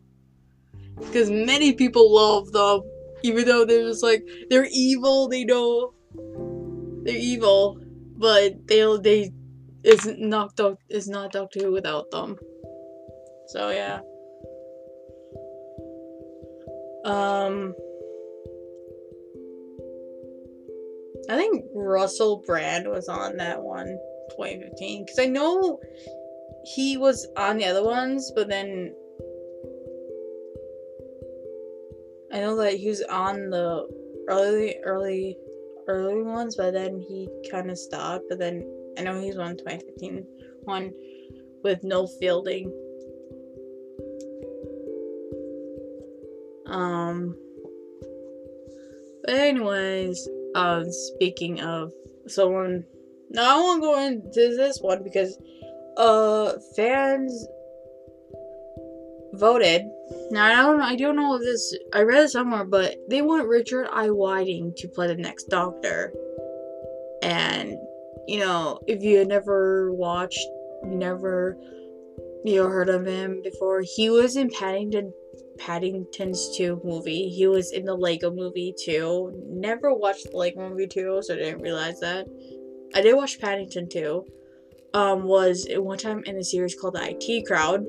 Because 0.99 1.31
many 1.31 1.73
people 1.73 2.15
love 2.15 2.53
them. 2.53 2.83
Even 3.23 3.47
though 3.47 3.65
they're 3.65 3.89
just 3.89 4.03
like 4.03 4.23
they're 4.51 4.69
evil, 4.71 5.29
they 5.29 5.45
know 5.45 5.93
they're 7.05 7.17
evil. 7.17 7.81
But 8.17 8.67
they'll 8.69 9.01
they 9.01 9.33
is 9.83 10.07
not 10.19 10.57
doc 10.57 10.79
is 10.89 11.09
not 11.09 11.33
Doctor 11.33 11.61
Who 11.61 11.73
without 11.73 12.11
them. 12.11 12.37
So 13.49 13.71
yeah. 13.71 14.01
Um 17.05 17.75
I 21.31 21.37
think 21.37 21.65
Russell 21.75 22.43
Brand 22.47 22.89
was 22.89 23.09
on 23.09 23.37
that 23.39 23.63
one 23.63 23.99
2015 24.37 25.05
because 25.05 25.19
I 25.19 25.27
know 25.27 25.79
he 26.65 26.97
was 26.97 27.27
on 27.37 27.59
the 27.59 27.67
other 27.67 27.85
ones, 27.85 28.33
but 28.35 28.49
then 28.49 28.95
I 32.33 32.41
know 32.41 32.57
that 32.57 32.75
he 32.75 32.89
was 32.89 33.03
on 33.03 33.51
the 33.51 33.87
early, 34.29 34.77
early, 34.83 35.37
early 35.87 36.23
ones, 36.23 36.57
but 36.57 36.73
then 36.73 37.01
he 37.01 37.29
kind 37.51 37.71
of 37.71 37.79
stopped. 37.79 38.25
But 38.29 38.39
then 38.39 38.65
I 38.99 39.03
know 39.03 39.21
he's 39.21 39.37
on 39.37 39.57
2015 39.57 40.27
one 40.65 40.93
with 41.63 41.85
Noel 41.85 42.07
Fielding. 42.07 42.73
Um. 46.67 47.37
But 49.25 49.35
anyways, 49.35 50.29
uh, 50.55 50.85
speaking 50.89 51.61
of 51.61 51.93
someone, 52.27 52.85
now 53.31 53.59
I 53.59 53.61
won't 53.61 53.83
go 53.83 53.99
into 54.07 54.57
this 54.57 54.81
one 54.81 55.03
because 55.03 55.39
uh 55.97 56.53
fans 56.77 57.47
voted. 59.35 59.83
Now 60.31 60.47
I 60.47 60.63
don't 60.63 60.81
I 60.81 60.97
don't 60.97 61.17
know 61.17 61.35
if 61.37 61.43
this 61.43 61.77
I 61.93 62.03
read 62.03 62.25
it 62.25 62.31
somewhere, 62.31 62.65
but 62.65 62.97
they 63.09 63.23
want 63.23 63.49
Richard 63.49 63.89
Ayoade 63.89 64.77
to 64.77 64.89
play 64.89 65.09
the 65.09 65.17
next 65.17 65.45
Doctor. 65.45 66.13
And 67.23 67.77
you 68.27 68.39
know, 68.41 68.81
if 68.87 69.03
you 69.03 69.25
never 69.25 69.93
watched, 69.93 70.47
never 70.85 71.57
you 72.45 72.57
know 72.57 72.69
heard 72.69 72.89
of 72.89 73.07
him 73.07 73.41
before, 73.43 73.83
he 73.83 74.11
was 74.11 74.37
in 74.37 74.51
Paddington 74.51 75.13
Paddington's 75.59 76.57
2 76.57 76.81
movie. 76.85 77.29
He 77.29 77.47
was 77.47 77.73
in 77.73 77.85
the 77.85 77.95
Lego 77.95 78.31
movie 78.31 78.75
too. 78.85 79.33
Never 79.49 79.95
watched 79.95 80.31
the 80.31 80.37
Lego 80.37 80.69
movie 80.69 80.87
2, 80.87 81.23
so 81.23 81.35
I 81.35 81.37
didn't 81.37 81.63
realize 81.63 82.01
that. 82.01 82.27
I 82.95 83.01
did 83.01 83.15
watch 83.15 83.41
Paddington 83.41 83.89
2. 83.89 84.25
Um, 84.95 85.25
was 85.25 85.67
one 85.71 85.99
time 85.99 86.23
in 86.25 86.37
a 86.37 86.45
series 86.45 86.75
called 86.75 86.95
the 86.95 87.17
IT 87.21 87.47
Crowd. 87.47 87.85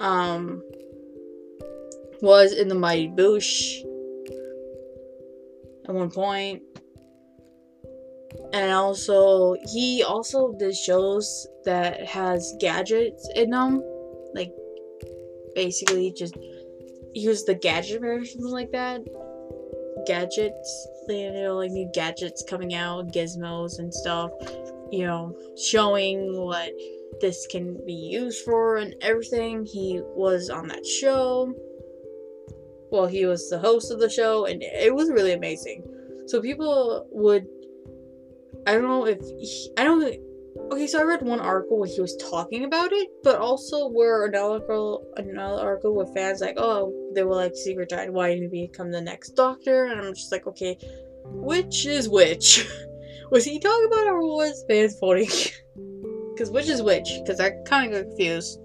Um, 0.00 0.62
was 2.20 2.52
in 2.52 2.68
the 2.68 2.74
Mighty 2.74 3.08
Boosh 3.08 3.84
at 5.88 5.94
one 5.94 6.10
point. 6.10 6.62
And 8.52 8.72
also, 8.72 9.56
he 9.72 10.02
also 10.02 10.52
did 10.58 10.74
shows 10.74 11.46
that 11.64 12.04
has 12.06 12.54
gadgets 12.60 13.28
in 13.34 13.50
them, 13.50 13.82
like 14.34 14.52
basically 15.54 16.12
just 16.16 16.36
use 17.14 17.44
the 17.44 17.54
gadget 17.54 18.02
or 18.04 18.24
something 18.24 18.50
like 18.50 18.72
that. 18.72 19.02
Gadgets, 20.06 20.88
you 21.08 21.32
know, 21.32 21.56
like 21.56 21.70
new 21.70 21.88
gadgets 21.94 22.44
coming 22.48 22.74
out, 22.74 23.12
gizmos 23.12 23.78
and 23.78 23.92
stuff, 23.92 24.30
you 24.90 25.06
know, 25.06 25.36
showing 25.56 26.36
what 26.40 26.72
this 27.20 27.46
can 27.46 27.78
be 27.86 27.92
used 27.92 28.44
for 28.44 28.76
and 28.76 28.94
everything. 29.00 29.64
He 29.64 30.00
was 30.02 30.50
on 30.50 30.68
that 30.68 30.86
show. 30.86 31.52
Well, 32.90 33.06
he 33.06 33.26
was 33.26 33.48
the 33.50 33.58
host 33.58 33.90
of 33.90 33.98
the 33.98 34.10
show, 34.10 34.46
and 34.46 34.62
it 34.62 34.94
was 34.94 35.10
really 35.10 35.32
amazing. 35.32 35.84
So 36.26 36.40
people 36.40 37.06
would, 37.10 37.46
I 38.66 38.72
don't 38.72 38.84
know 38.84 39.06
if 39.06 39.20
he, 39.20 39.70
I 39.76 39.84
don't 39.84 40.02
Okay, 40.70 40.86
so 40.86 41.00
I 41.00 41.02
read 41.02 41.22
one 41.22 41.40
article 41.40 41.78
where 41.78 41.88
he 41.88 42.00
was 42.00 42.16
talking 42.16 42.64
about 42.64 42.92
it, 42.92 43.08
but 43.24 43.38
also 43.38 43.88
where 43.88 44.24
another 44.24 44.54
article, 44.54 45.04
another 45.16 45.60
article 45.60 45.94
with 45.94 46.14
fans 46.14 46.40
like, 46.40 46.54
oh, 46.56 46.92
they 47.14 47.24
were 47.24 47.34
like 47.34 47.54
secret 47.56 47.90
giant 47.90 48.12
why 48.12 48.34
didn't 48.34 48.54
he 48.54 48.68
become 48.68 48.90
the 48.90 49.00
next 49.00 49.30
doctor? 49.30 49.86
And 49.86 50.00
I'm 50.00 50.14
just 50.14 50.30
like, 50.30 50.46
okay, 50.46 50.78
which 51.24 51.86
is 51.86 52.08
which? 52.08 52.68
was 53.30 53.44
he 53.44 53.58
talking 53.58 53.86
about 53.86 54.06
or 54.06 54.22
was 54.22 54.64
voting? 55.00 55.28
Because 56.34 56.50
which 56.50 56.68
is 56.68 56.82
which? 56.82 57.08
Because 57.22 57.38
I 57.38 57.50
kind 57.64 57.94
of 57.94 58.02
got 58.02 58.08
confused. 58.08 58.58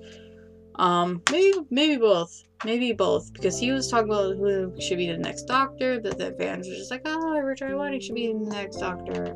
Um, 0.77 1.21
maybe 1.31 1.55
maybe 1.69 1.97
both. 1.97 2.33
Maybe 2.65 2.93
both. 2.93 3.31
Because 3.31 3.59
he 3.59 3.71
was 3.71 3.89
talking 3.89 4.09
about 4.09 4.37
who 4.37 4.73
should 4.79 4.97
be 4.97 5.05
the 5.05 5.17
next 5.17 5.43
doctor, 5.43 5.99
but 5.99 6.17
the 6.17 6.35
fans 6.39 6.67
were 6.67 6.73
just 6.73 6.89
like, 6.89 7.03
oh, 7.05 7.37
Richard 7.37 7.71
Ayoade 7.71 8.01
should 8.01 8.15
be 8.15 8.33
the 8.33 8.49
next 8.49 8.77
doctor. 8.77 9.35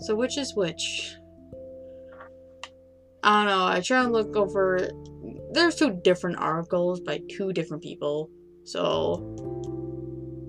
So 0.00 0.14
which 0.14 0.38
is 0.38 0.54
which? 0.54 1.16
I 3.24 3.44
don't 3.44 3.58
know. 3.58 3.66
I 3.66 3.80
try 3.80 4.04
and 4.04 4.12
look 4.12 4.36
over. 4.36 4.88
There's 5.52 5.74
two 5.74 6.00
different 6.04 6.38
articles 6.38 7.00
by 7.00 7.20
two 7.28 7.52
different 7.52 7.82
people, 7.82 8.30
so 8.64 9.34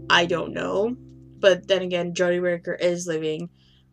I 0.09 0.25
don't 0.25 0.53
know. 0.53 0.95
But 1.39 1.67
then 1.67 1.81
again, 1.81 2.13
Jodie 2.13 2.41
Whittaker 2.41 2.75
is 2.75 3.07
leaving 3.07 3.49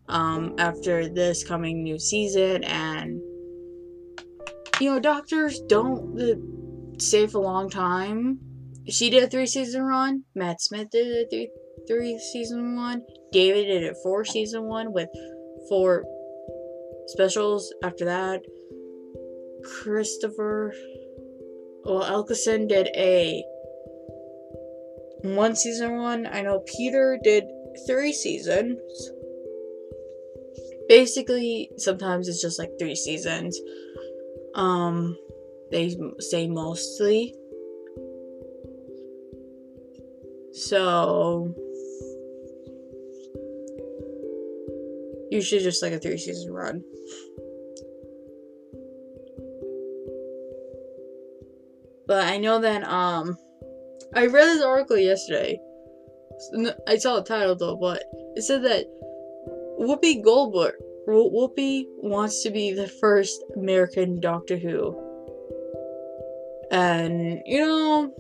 um, 0.09 0.55
after 0.59 1.09
this 1.09 1.45
coming 1.45 1.83
new 1.83 1.99
season, 1.99 2.65
and 2.65 3.21
you 4.81 4.91
know, 4.91 5.01
doctors 5.01 5.61
don't 5.69 7.01
stay 7.01 7.27
for 7.27 7.39
a 7.39 7.43
long 7.43 7.71
time. 7.71 8.39
She 8.89 9.11
did 9.11 9.25
a 9.25 9.29
three 9.29 9.47
season 9.47 9.83
run. 9.83 10.25
Matt 10.35 10.61
Smith 10.61 10.91
did 10.91 11.07
a 11.07 11.29
three 11.29 11.51
three 11.89 12.19
season 12.33 12.77
one. 12.77 13.03
David 13.33 13.67
did 13.67 13.85
a 13.85 13.95
four 14.03 14.25
season 14.25 14.65
one 14.65 14.93
with 14.93 15.09
four 15.69 16.05
specials 17.09 17.73
after 17.83 18.05
that. 18.05 18.43
Christopher. 19.65 20.73
Well, 21.85 22.03
Eccleston 22.03 22.67
did 22.67 22.89
a 22.97 23.45
one 25.23 25.57
season 25.57 25.97
one. 25.97 26.27
I 26.27 26.43
know 26.43 26.61
Peter 26.67 27.19
did 27.23 27.45
three 27.87 28.13
seasons. 28.13 28.79
Basically, 30.89 31.71
sometimes 31.77 32.29
it's 32.29 32.41
just 32.41 32.59
like 32.59 32.71
three 32.79 32.95
seasons. 32.95 33.61
Um, 34.55 35.17
they 35.71 35.97
say 36.21 36.47
mostly. 36.47 37.35
So, 40.53 41.55
usually 45.31 45.63
just 45.63 45.83
like 45.83 45.93
a 45.93 45.99
three 45.99 46.19
season 46.19 46.53
run. 46.53 46.83
But 52.07 52.27
I 52.27 52.39
know 52.39 52.61
that 52.61 52.85
um 52.85 53.37
I 54.15 54.27
read 54.27 54.47
this 54.47 54.63
article 54.63 54.97
yesterday. 54.97 55.61
I 56.87 56.97
saw 56.97 57.17
the 57.17 57.23
title 57.23 57.57
though, 57.57 57.77
but 57.77 58.05
it 58.37 58.43
said 58.43 58.63
that 58.65 58.87
Whoopi 59.79 60.23
Goldberg 60.23 60.75
Whoopi 61.07 61.87
wants 61.99 62.43
to 62.43 62.51
be 62.51 62.73
the 62.73 62.89
first 62.89 63.43
American 63.55 64.21
Doctor 64.21 64.57
Who. 64.57 65.03
And 66.71 67.43
you 67.47 67.61
know 67.61 68.13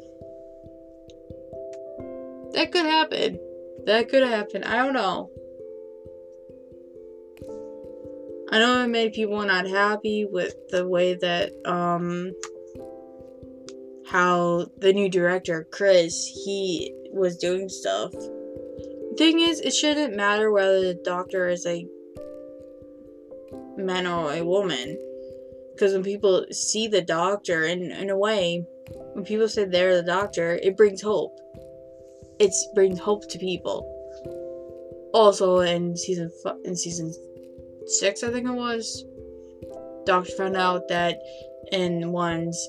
that 2.52 2.70
could 2.70 2.86
happen. 2.86 3.40
That 3.86 4.08
could 4.08 4.22
happen. 4.22 4.62
I 4.64 4.76
don't 4.76 4.94
know. 4.94 5.30
I 8.50 8.60
know 8.60 8.84
it 8.84 8.88
made 8.88 9.12
people 9.12 9.42
not 9.42 9.66
happy 9.66 10.24
with 10.24 10.54
the 10.70 10.86
way 10.86 11.14
that 11.14 11.52
um 11.64 12.32
how 14.06 14.66
the 14.78 14.92
new 14.92 15.08
director 15.08 15.66
Chris 15.72 16.24
he 16.44 16.94
was 17.12 17.36
doing 17.36 17.68
stuff. 17.68 18.14
Thing 19.18 19.40
is, 19.40 19.61
it 19.61 19.74
shouldn't 19.74 20.14
matter 20.14 20.50
whether 20.50 20.81
the 20.81 21.00
doctor 21.02 21.48
is 21.48 21.64
a 21.66 21.87
man 23.76 24.07
or 24.07 24.33
a 24.33 24.42
woman, 24.42 24.98
because 25.72 25.92
when 25.92 26.02
people 26.02 26.44
see 26.50 26.87
the 26.87 27.02
doctor, 27.02 27.64
in 27.64 27.92
in 27.92 28.11
a 28.11 28.18
way, 28.18 28.66
when 29.14 29.24
people 29.24 29.48
say 29.48 29.64
they're 29.64 29.96
the 29.96 30.02
doctor, 30.02 30.59
it 30.62 30.76
brings 30.76 31.00
hope. 31.00 31.38
It 32.38 32.52
brings 32.74 32.98
hope 32.98 33.29
to 33.31 33.38
people. 33.38 33.92
Also, 35.14 35.61
in 35.61 35.96
season 35.96 36.31
in 36.64 36.76
season 36.76 37.12
six, 37.87 38.22
I 38.22 38.31
think 38.31 38.46
it 38.46 38.52
was, 38.52 39.05
Doctor 40.05 40.33
found 40.33 40.57
out 40.57 40.88
that 40.88 41.18
in 41.72 42.12
one's 42.12 42.68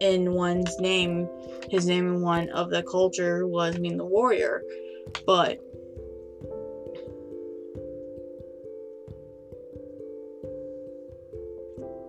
in 0.00 0.32
one's 0.32 0.78
name, 0.80 1.28
his 1.68 1.86
name 1.86 2.08
in 2.08 2.22
one 2.22 2.48
of 2.50 2.70
the 2.70 2.82
culture 2.82 3.46
was 3.46 3.78
mean 3.78 3.98
the 3.98 4.04
warrior, 4.04 4.62
but 5.26 5.60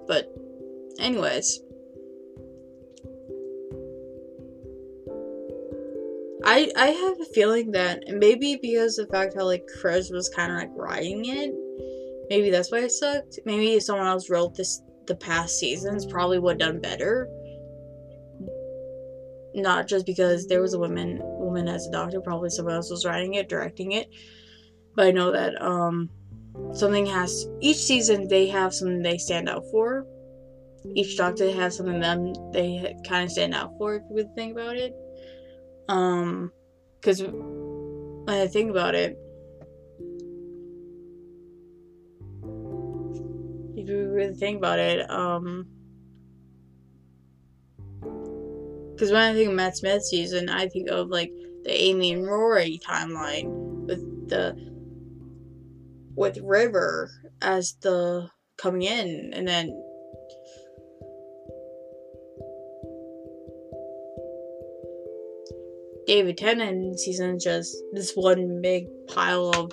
but 0.07 0.33
anyways 0.99 1.61
I 6.43 6.71
I 6.75 6.87
have 6.87 7.21
a 7.21 7.25
feeling 7.33 7.71
that 7.71 8.03
maybe 8.07 8.57
because 8.61 8.97
of 8.97 9.07
the 9.07 9.13
fact 9.13 9.35
how 9.35 9.45
like 9.45 9.65
Chris 9.79 10.09
was 10.09 10.29
kind 10.29 10.51
of 10.51 10.57
like 10.57 10.71
writing 10.75 11.25
it, 11.25 11.53
maybe 12.29 12.49
that's 12.49 12.71
why 12.71 12.79
it 12.79 12.91
sucked. 12.91 13.39
Maybe 13.45 13.73
if 13.73 13.83
someone 13.83 14.07
else 14.07 14.29
wrote 14.29 14.55
this 14.55 14.81
the 15.07 15.15
past 15.15 15.59
seasons, 15.59 16.05
probably 16.05 16.39
would 16.39 16.61
have 16.61 16.73
done 16.73 16.81
better. 16.81 17.27
Not 19.53 19.87
just 19.87 20.05
because 20.05 20.47
there 20.47 20.61
was 20.61 20.73
a 20.73 20.79
woman 20.79 21.21
woman 21.51 21.67
as 21.67 21.87
a 21.87 21.91
doctor, 21.91 22.21
probably 22.21 22.49
someone 22.49 22.75
else 22.75 22.89
was 22.89 23.05
writing 23.05 23.33
it, 23.35 23.49
directing 23.49 23.91
it. 23.91 24.09
But 24.95 25.07
I 25.07 25.11
know 25.11 25.31
that 25.31 25.61
um 25.61 26.09
something 26.73 27.05
has 27.05 27.47
each 27.59 27.77
season 27.77 28.27
they 28.27 28.47
have 28.47 28.73
something 28.73 29.01
they 29.01 29.17
stand 29.17 29.49
out 29.49 29.63
for. 29.71 30.05
Each 30.95 31.17
doctor 31.17 31.51
has 31.51 31.77
something 31.77 31.99
them 31.99 32.33
they 32.51 32.95
kind 33.07 33.25
of 33.25 33.31
stand 33.31 33.53
out 33.53 33.77
for 33.77 33.95
if 33.95 34.03
you 34.09 34.15
would 34.15 34.33
think 34.35 34.53
about 34.53 34.75
it. 34.75 34.95
Um, 35.87 36.51
because 36.99 37.21
when 37.23 38.29
I 38.29 38.47
think 38.47 38.69
about 38.71 38.95
it, 38.95 39.17
if 43.75 43.89
you 43.89 44.09
really 44.09 44.35
think 44.35 44.57
about 44.57 44.79
it, 44.79 45.09
um, 45.09 45.67
because 48.93 49.11
when 49.11 49.21
I 49.21 49.33
think 49.33 49.49
of 49.49 49.55
Matt 49.55 49.75
Smith 49.77 50.03
season, 50.03 50.47
I 50.47 50.67
think 50.67 50.89
of 50.89 51.09
like 51.09 51.31
the 51.63 51.73
Amy 51.73 52.13
and 52.13 52.25
Rory 52.25 52.79
timeline 52.85 53.85
with 53.87 54.29
the 54.29 54.55
with 56.15 56.37
River 56.43 57.09
as 57.41 57.75
the 57.81 58.29
coming 58.57 58.83
in, 58.83 59.31
and 59.33 59.47
then 59.47 59.69
David 66.07 66.37
Tennant 66.37 66.99
season 66.99 67.39
just 67.39 67.75
this 67.93 68.11
one 68.15 68.61
big 68.61 68.85
pile 69.07 69.51
of 69.55 69.71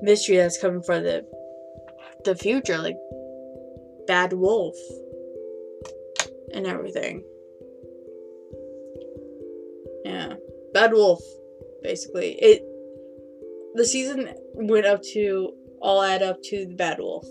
mystery 0.00 0.36
that's 0.36 0.60
coming 0.60 0.82
for 0.82 1.00
the 1.00 1.24
the 2.24 2.34
future, 2.34 2.78
like 2.78 2.96
Bad 4.06 4.32
Wolf 4.32 4.76
and 6.54 6.66
everything. 6.66 7.24
Yeah. 10.04 10.34
Bad 10.72 10.92
Wolf, 10.92 11.20
basically. 11.82 12.32
It 12.40 12.62
the 13.74 13.84
season 13.84 14.34
went 14.54 14.86
up 14.86 15.02
to 15.14 15.52
all 15.80 16.02
add 16.02 16.22
up 16.22 16.42
to 16.44 16.66
the 16.66 16.74
Bad 16.74 16.98
Wolf. 16.98 17.26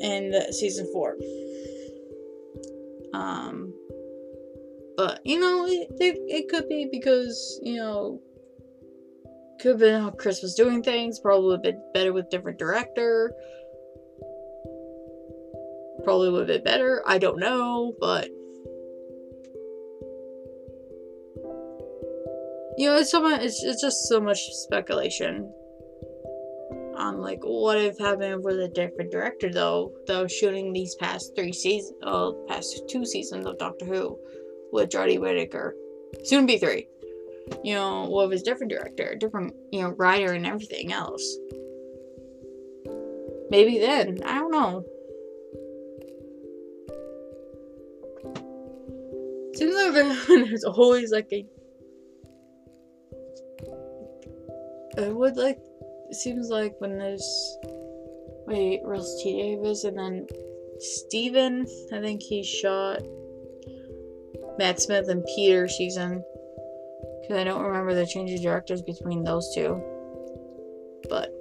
In 0.00 0.30
the 0.30 0.52
season 0.52 0.88
four. 0.92 1.16
Um 3.14 3.72
but 4.96 5.20
you 5.24 5.40
know, 5.40 5.66
it, 5.66 5.88
it, 6.00 6.18
it 6.28 6.48
could 6.48 6.68
be 6.68 6.88
because 6.90 7.58
you 7.62 7.76
know, 7.76 8.20
could 9.60 9.72
have 9.72 9.80
been 9.80 10.02
how 10.02 10.10
Chris 10.10 10.42
was 10.42 10.54
doing 10.54 10.82
things. 10.82 11.18
Probably 11.18 11.54
a 11.56 11.58
bit 11.58 11.76
better 11.92 12.12
with 12.12 12.30
different 12.30 12.58
director. 12.58 13.32
Probably 16.04 16.38
have 16.38 16.46
been 16.46 16.64
better. 16.64 17.02
I 17.06 17.18
don't 17.18 17.38
know, 17.38 17.94
but 17.98 18.28
you 22.76 22.88
know, 22.88 22.96
it's 22.96 23.10
so 23.10 23.20
much. 23.20 23.42
It's, 23.42 23.62
it's 23.62 23.80
just 23.80 24.08
so 24.08 24.20
much 24.20 24.38
speculation 24.52 25.52
on 26.96 27.20
like 27.20 27.40
what 27.42 27.78
if 27.78 27.98
happened 27.98 28.44
with 28.44 28.58
a 28.60 28.68
different 28.68 29.10
director 29.10 29.50
though, 29.52 29.92
though 30.06 30.26
shooting 30.26 30.72
these 30.72 30.94
past 30.96 31.34
three 31.36 31.52
seasons, 31.52 31.96
uh, 32.02 32.30
past 32.48 32.82
two 32.88 33.04
seasons 33.04 33.46
of 33.46 33.58
Doctor 33.58 33.84
Who 33.84 34.18
with 34.72 34.90
Jodie 34.90 35.20
Whittaker. 35.20 35.74
Soon 36.24 36.46
be 36.46 36.58
three. 36.58 36.88
You 37.62 37.74
know, 37.74 38.06
what 38.06 38.28
was 38.28 38.42
different 38.42 38.72
director, 38.72 39.14
different, 39.18 39.52
you 39.70 39.82
know, 39.82 39.90
writer 39.90 40.32
and 40.32 40.46
everything 40.46 40.92
else. 40.92 41.36
Maybe 43.50 43.78
then. 43.78 44.20
I 44.24 44.38
don't 44.38 44.50
know. 44.50 44.84
Seems 49.54 49.74
like 49.74 50.26
there's 50.28 50.64
always 50.64 51.12
like 51.12 51.28
a. 51.32 51.46
I 54.98 55.08
would 55.08 55.36
like. 55.36 55.58
It 56.10 56.16
seems 56.16 56.48
like 56.48 56.74
when 56.78 56.98
there's. 56.98 57.58
Wait, 58.46 58.80
Russell 58.84 59.20
T 59.22 59.40
Davies 59.40 59.84
and 59.84 59.98
then 59.98 60.26
Steven, 60.78 61.66
I 61.92 62.00
think 62.00 62.22
he 62.22 62.42
shot 62.42 63.00
Matt 64.58 64.80
Smith 64.80 65.08
and 65.08 65.24
Peter 65.34 65.68
season. 65.68 66.22
Because 67.20 67.38
I 67.38 67.44
don't 67.44 67.62
remember 67.62 67.94
the 67.94 68.06
change 68.06 68.32
of 68.32 68.42
directors 68.42 68.82
between 68.82 69.24
those 69.24 69.50
two. 69.54 69.82
But 71.08 71.32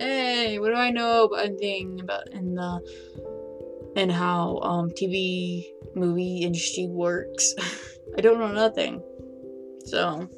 hey, 0.00 0.58
what 0.58 0.68
do 0.68 0.74
I 0.74 0.90
know 0.90 1.24
about 1.24 1.46
anything 1.46 2.00
about 2.00 2.28
in 2.32 2.54
the 2.54 3.92
and 3.96 4.10
how 4.10 4.58
um 4.62 4.90
TV 4.90 5.64
movie 5.94 6.38
industry 6.38 6.86
works? 6.88 7.54
I 8.16 8.20
don't 8.20 8.40
know 8.40 8.52
nothing. 8.52 9.02
So 9.84 10.28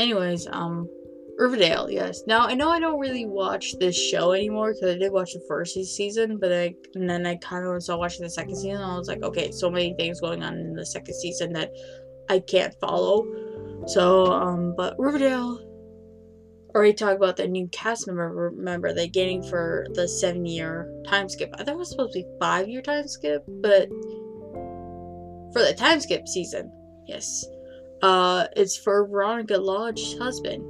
anyways, 0.00 0.46
um 0.50 0.88
Riverdale, 1.38 1.90
yes. 1.90 2.22
Now 2.26 2.46
I 2.46 2.54
know 2.54 2.68
I 2.68 2.78
don't 2.78 3.00
really 3.00 3.24
watch 3.24 3.74
this 3.78 3.96
show 3.96 4.32
anymore 4.32 4.74
because 4.74 4.94
I 4.94 4.98
did 4.98 5.10
watch 5.10 5.32
the 5.32 5.42
first 5.48 5.74
season, 5.74 6.38
but 6.38 6.52
I 6.52 6.74
and 6.94 7.08
then 7.08 7.24
I 7.26 7.36
kind 7.36 7.66
of 7.66 7.82
started 7.82 7.98
watching 7.98 8.22
the 8.22 8.30
second 8.30 8.56
season. 8.56 8.82
I 8.82 8.98
was 8.98 9.08
like, 9.08 9.22
okay, 9.22 9.50
so 9.50 9.70
many 9.70 9.94
things 9.94 10.20
going 10.20 10.42
on 10.42 10.58
in 10.58 10.74
the 10.74 10.84
second 10.84 11.14
season 11.14 11.54
that 11.54 11.70
I 12.28 12.40
can't 12.40 12.74
follow. 12.78 13.26
So, 13.86 14.26
um, 14.26 14.74
but 14.76 14.96
Riverdale 14.98 15.66
already 16.74 16.92
talked 16.92 17.16
about 17.16 17.36
the 17.36 17.48
new 17.48 17.68
cast 17.68 18.06
member. 18.06 18.32
Remember, 18.32 18.92
they're 18.92 19.06
getting 19.06 19.42
for 19.42 19.86
the 19.94 20.06
seven 20.06 20.44
year 20.44 20.92
time 21.06 21.28
skip. 21.28 21.54
I 21.54 21.64
thought 21.64 21.74
it 21.74 21.78
was 21.78 21.90
supposed 21.90 22.12
to 22.12 22.20
be 22.20 22.28
five 22.38 22.68
year 22.68 22.82
time 22.82 23.08
skip, 23.08 23.44
but 23.62 23.88
for 25.52 25.62
the 25.62 25.74
time 25.76 26.00
skip 26.00 26.28
season, 26.28 26.70
yes. 27.06 27.44
Uh, 28.02 28.46
it's 28.56 28.76
for 28.76 29.06
Veronica 29.06 29.58
Lodge's 29.58 30.18
husband. 30.18 30.64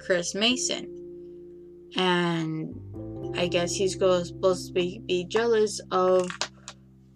Chris 0.00 0.34
Mason. 0.34 0.94
And 1.96 2.74
I 3.36 3.46
guess 3.48 3.72
he's 3.72 3.92
supposed 3.92 4.68
to 4.68 4.72
be, 4.72 5.02
be 5.06 5.24
jealous 5.24 5.80
of 5.90 6.30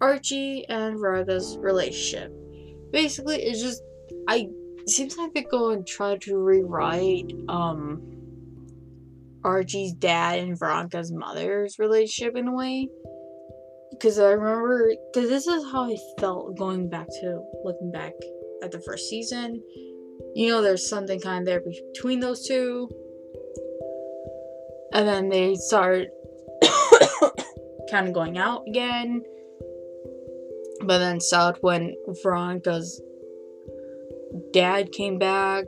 Archie 0.01 0.65
and 0.69 0.99
Veronica's 0.99 1.57
relationship. 1.57 2.31
Basically, 2.91 3.41
it's 3.41 3.61
just 3.61 3.81
I 4.27 4.49
it 4.77 4.89
seems 4.89 5.17
like 5.17 5.33
they 5.33 5.43
go 5.43 5.71
and 5.71 5.87
try 5.87 6.17
to 6.17 6.37
rewrite 6.37 7.31
um 7.47 8.01
Archie's 9.43 9.93
dad 9.93 10.39
and 10.39 10.57
Veronica's 10.57 11.11
mother's 11.11 11.79
relationship 11.79 12.35
in 12.35 12.47
a 12.47 12.53
way. 12.53 12.89
Because 13.91 14.19
I 14.19 14.31
remember, 14.31 14.91
because 15.13 15.29
this 15.29 15.47
is 15.47 15.63
how 15.71 15.91
I 15.91 15.97
felt 16.19 16.57
going 16.57 16.89
back 16.89 17.07
to 17.07 17.41
looking 17.63 17.91
back 17.91 18.13
at 18.63 18.71
the 18.71 18.81
first 18.81 19.09
season 19.09 19.61
you 20.35 20.49
know 20.49 20.61
there's 20.61 20.87
something 20.87 21.19
kind 21.19 21.39
of 21.39 21.45
there 21.45 21.61
between 21.93 22.19
those 22.19 22.47
two. 22.47 22.89
And 24.93 25.07
then 25.07 25.29
they 25.29 25.55
start 25.55 26.07
kind 27.91 28.07
of 28.07 28.13
going 28.13 28.37
out 28.37 28.63
again. 28.67 29.23
But 30.81 30.99
then 30.99 31.19
South 31.19 31.57
when 31.61 31.95
Veronica's 32.23 33.01
dad 34.51 34.91
came 34.91 35.17
back. 35.17 35.65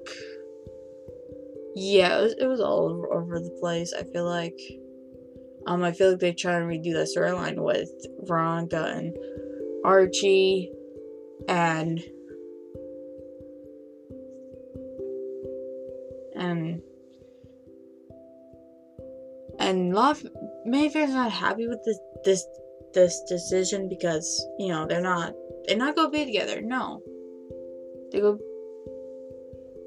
Yeah, 1.75 2.19
it 2.19 2.21
was, 2.21 2.35
it 2.39 2.47
was 2.47 2.61
all 2.61 2.89
over, 2.89 3.13
over 3.13 3.39
the 3.39 3.57
place. 3.59 3.93
I 3.93 4.03
feel 4.03 4.25
like. 4.25 4.59
Um, 5.67 5.83
I 5.83 5.93
feel 5.93 6.11
like 6.11 6.19
they 6.19 6.31
try 6.31 6.59
to 6.59 6.65
redo 6.65 6.93
the 6.93 7.11
storyline 7.11 7.57
with 7.57 7.89
Veronica 8.27 8.83
and 8.95 9.17
Archie, 9.83 10.71
and 11.47 12.03
and 16.37 16.81
and 19.59 19.93
fans 19.93 21.11
are 21.11 21.13
not 21.13 21.31
happy 21.31 21.67
with 21.67 21.83
this 21.85 21.99
this 22.23 22.45
this 22.93 23.21
decision 23.27 23.89
because 23.89 24.47
you 24.59 24.69
know 24.69 24.85
they're 24.85 25.01
not 25.01 25.33
they're 25.65 25.77
not 25.77 25.95
gonna 25.95 26.09
be 26.09 26.25
together. 26.25 26.61
No, 26.61 27.01
they 28.11 28.19
go. 28.19 28.39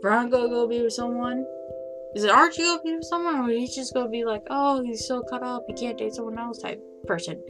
Veronica 0.02 0.48
go 0.48 0.68
be 0.68 0.82
with 0.82 0.92
someone. 0.92 1.44
Is 2.14 2.24
it 2.24 2.30
Archie 2.30 2.62
gonna 2.62 2.82
be 2.82 2.94
with 2.94 3.04
someone, 3.04 3.36
or 3.36 3.48
he's 3.48 3.74
just 3.74 3.94
gonna 3.94 4.08
be 4.08 4.24
like, 4.24 4.42
oh, 4.50 4.82
he's 4.82 5.06
so 5.06 5.22
cut 5.22 5.42
up, 5.42 5.64
he 5.66 5.74
can't 5.74 5.98
date 5.98 6.14
someone 6.14 6.38
else 6.38 6.58
type 6.58 6.82
person? 7.06 7.42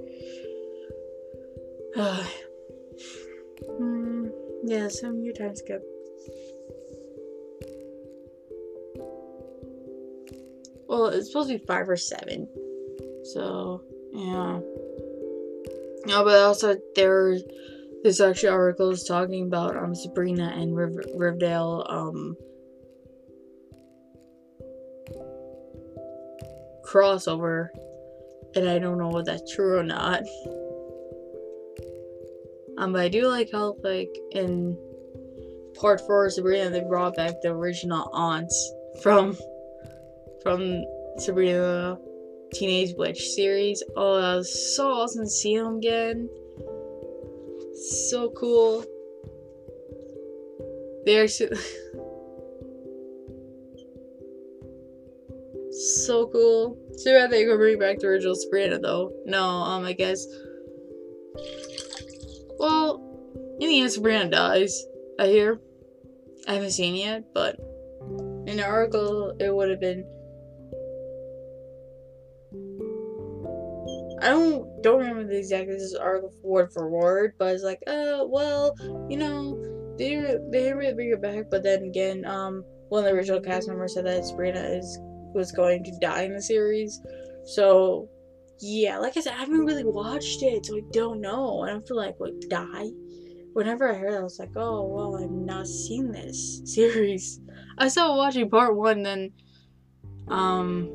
mm, 1.97 2.27
yeah, 4.65 4.89
some 4.89 5.23
your 5.23 5.35
time 5.35 5.55
skip. 5.55 5.83
Well, 10.89 11.07
it's 11.07 11.29
supposed 11.29 11.51
to 11.51 11.59
be 11.59 11.65
five 11.67 11.89
or 11.89 11.97
seven. 11.97 12.49
So, 13.35 13.83
yeah. 14.13 14.61
No, 16.07 16.25
but 16.25 16.41
also 16.41 16.77
there's 16.95 17.43
this 18.03 18.21
actually 18.21 18.93
is 18.93 19.05
talking 19.05 19.47
about 19.47 19.77
um 19.77 19.95
Sabrina 19.95 20.55
and 20.57 20.75
Riv- 20.75 21.05
Riverdale 21.15 21.85
um 21.89 22.37
crossover, 26.87 27.69
and 28.55 28.69
I 28.69 28.79
don't 28.79 28.99
know 28.99 29.19
if 29.19 29.27
that's 29.27 29.55
true 29.55 29.79
or 29.79 29.83
not. 29.83 30.23
Um, 32.79 32.93
but 32.93 33.03
I 33.03 33.09
do 33.09 33.27
like 33.27 33.51
how 33.53 33.77
like 33.83 34.17
in 34.31 34.79
part 35.79 36.01
four 36.01 36.31
Sabrina 36.31 36.71
they 36.71 36.81
brought 36.81 37.17
back 37.17 37.35
the 37.43 37.51
original 37.51 38.09
aunts 38.13 38.73
from 39.03 39.37
from 40.43 40.85
Sabrina 41.19 41.99
Teenage 42.53 42.95
Witch 42.97 43.29
series. 43.31 43.83
Oh, 43.97 44.21
that 44.21 44.37
was 44.37 44.77
so 44.77 44.91
awesome 44.91 45.25
to 45.25 45.31
see 45.31 45.57
them 45.57 45.77
again. 45.77 46.29
So 48.11 48.31
cool. 48.31 48.85
They're 51.05 51.29
so, 51.29 51.49
so 56.05 56.27
cool. 56.29 56.79
So 56.97 57.13
bad 57.13 57.31
they 57.31 57.45
gonna 57.45 57.59
bring 57.59 57.79
back 57.79 57.99
the 57.99 58.09
original 58.09 58.35
Sabrina 58.35 58.79
though. 58.79 59.13
No, 59.25 59.45
um, 59.45 59.85
I 59.85 59.93
guess. 59.93 60.27
Well, 62.59 63.05
in 63.61 63.69
the 63.69 63.81
end, 63.81 63.93
Sabrina 63.93 64.29
dies. 64.29 64.85
I 65.21 65.27
hear. 65.27 65.61
I 66.47 66.55
haven't 66.55 66.71
seen 66.71 66.95
it 66.95 66.99
yet, 66.99 67.25
but 67.35 67.57
in 68.47 68.57
the 68.57 68.65
article, 68.65 69.37
it 69.39 69.55
would 69.55 69.69
have 69.71 69.81
been 69.81 70.05
I 74.21 74.29
don't 74.29 74.83
don't 74.83 74.99
remember 74.99 75.25
the 75.25 75.39
exact 75.39 75.69
this 75.69 75.83
is 75.83 75.95
article 75.95 76.33
word 76.43 76.73
for 76.73 76.91
word, 76.91 77.35
but 77.39 77.55
it's 77.55 77.65
like, 77.65 77.81
uh, 77.87 78.25
well, 78.27 78.75
you 79.09 79.17
know, 79.17 79.57
they 79.99 80.15
they 80.51 80.63
didn't 80.63 80.79
really 80.79 80.95
bring 80.95 81.11
it 81.11 81.23
back, 81.23 81.47
but 81.51 81.63
then 81.63 81.83
again, 81.85 82.25
um, 82.25 82.65
one 82.89 83.05
of 83.05 83.11
the 83.11 83.17
original 83.17 83.41
cast 83.41 83.69
members 83.69 83.95
said 83.95 84.07
that 84.07 84.25
Sabrina 84.25 84.61
is 84.61 84.99
was 85.35 85.53
going 85.53 85.85
to 85.85 85.93
die 86.01 86.23
in 86.23 86.35
the 86.35 86.43
series, 86.43 87.01
so 87.45 88.09
yeah, 88.61 88.99
like 88.99 89.17
I 89.17 89.21
said, 89.21 89.35
I 89.35 89.39
haven't 89.39 89.67
really 89.67 89.85
watched 89.85 90.43
it, 90.43 90.67
so 90.67 90.77
I 90.77 90.83
don't 90.93 91.21
know. 91.21 91.63
And 91.63 91.77
I 91.77 91.87
feel 91.87 91.97
like, 91.97 92.19
what 92.19 92.33
die? 92.49 92.91
Whenever 93.53 93.91
I 93.91 93.97
heard 93.97 94.13
that, 94.13 94.21
I 94.21 94.23
was 94.23 94.39
like, 94.39 94.51
oh 94.57 94.87
well, 94.87 95.23
I've 95.23 95.31
not 95.31 95.67
seen 95.67 96.13
this 96.13 96.61
series. 96.65 97.41
I 97.79 97.89
started 97.89 98.17
watching 98.17 98.51
part 98.51 98.77
one, 98.77 99.03
then, 99.03 99.33
um, 100.29 100.91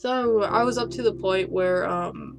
So 0.00 0.44
I 0.44 0.62
was 0.62 0.78
up 0.78 0.88
to 0.92 1.02
the 1.02 1.12
point 1.12 1.52
where 1.52 1.86
um 1.86 2.38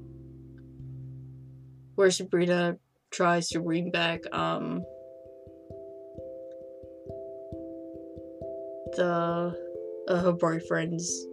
where 1.94 2.10
Sabrina 2.10 2.76
tries 3.12 3.50
to 3.50 3.60
bring 3.60 3.92
back 3.92 4.22
um 4.32 4.80
the 8.96 9.54
uh, 10.08 10.22
her 10.22 10.32
boyfriend's 10.32 11.24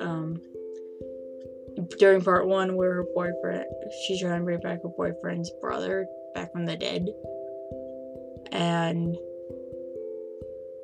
um 0.00 0.36
during 1.98 2.22
part 2.22 2.46
one 2.46 2.76
where 2.76 2.94
her 2.94 3.06
boyfriend 3.12 3.64
she's 4.06 4.20
trying 4.20 4.38
to 4.38 4.44
bring 4.44 4.60
back 4.60 4.78
her 4.80 4.90
boyfriend's 4.96 5.50
brother 5.60 6.06
back 6.36 6.52
from 6.52 6.66
the 6.66 6.76
dead. 6.76 7.08
And 8.52 9.16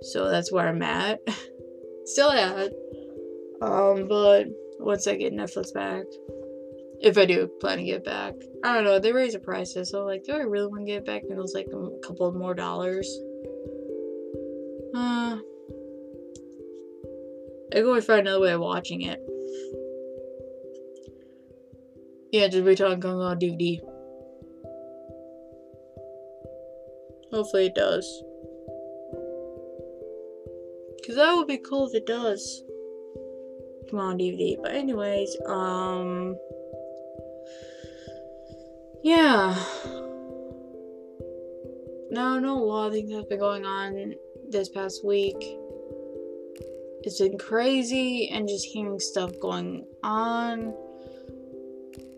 so 0.02 0.28
that's 0.28 0.50
where 0.50 0.66
I'm 0.66 0.82
at. 0.82 1.20
Still 2.06 2.32
at. 2.32 2.72
Um 3.62 4.08
but 4.08 4.48
once 4.80 5.06
I 5.06 5.16
get 5.16 5.34
Netflix 5.34 5.72
back. 5.72 6.04
If 7.00 7.16
I 7.16 7.24
do 7.24 7.48
plan 7.60 7.78
to 7.78 7.84
get 7.84 8.04
back. 8.04 8.34
I 8.62 8.74
don't 8.74 8.84
know, 8.84 8.98
they 8.98 9.12
raise 9.12 9.32
the 9.32 9.38
prices, 9.38 9.90
so 9.90 10.04
like, 10.04 10.24
do 10.24 10.32
I 10.32 10.40
really 10.40 10.66
want 10.66 10.86
to 10.86 10.92
get 10.92 11.06
back? 11.06 11.22
And 11.22 11.32
it 11.32 11.38
was 11.38 11.54
like 11.54 11.66
a 11.66 12.06
couple 12.06 12.30
more 12.32 12.54
dollars. 12.54 13.08
Uh, 14.94 15.38
I 17.72 17.80
go 17.80 18.00
find 18.00 18.20
another 18.20 18.40
way 18.40 18.52
of 18.52 18.60
watching 18.60 19.02
it. 19.02 19.20
Yeah, 22.32 22.48
just 22.48 22.64
return 22.64 23.00
comes 23.00 23.22
on 23.22 23.38
DVD. 23.38 23.80
Hopefully 27.32 27.66
it 27.66 27.74
does. 27.74 28.24
Cause 31.06 31.16
that 31.16 31.34
would 31.34 31.48
be 31.48 31.58
cool 31.58 31.88
if 31.88 31.94
it 31.94 32.06
does 32.06 32.62
come 33.90 34.00
on 34.00 34.18
DVD. 34.18 34.56
But 34.60 34.72
anyways, 34.72 35.36
um 35.46 36.36
yeah. 39.02 39.54
Now 42.10 42.36
I 42.36 42.38
know 42.40 42.58
a 42.58 42.64
lot 42.64 42.88
of 42.88 42.92
things 42.92 43.12
have 43.12 43.28
been 43.28 43.38
going 43.38 43.64
on 43.64 44.14
this 44.48 44.68
past 44.68 45.04
week. 45.04 45.36
It's 47.02 47.18
been 47.18 47.38
crazy 47.38 48.28
and 48.28 48.48
just 48.48 48.66
hearing 48.66 49.00
stuff 49.00 49.32
going 49.40 49.86
on. 50.02 50.74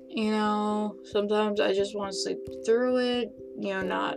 You 0.09 0.31
know, 0.31 0.97
sometimes 1.05 1.61
I 1.61 1.73
just 1.73 1.95
want 1.97 2.13
to 2.13 2.19
sleep 2.19 2.39
through 2.67 2.99
it, 2.99 3.33
you 3.59 3.71
know, 3.71 3.83
not 3.83 4.17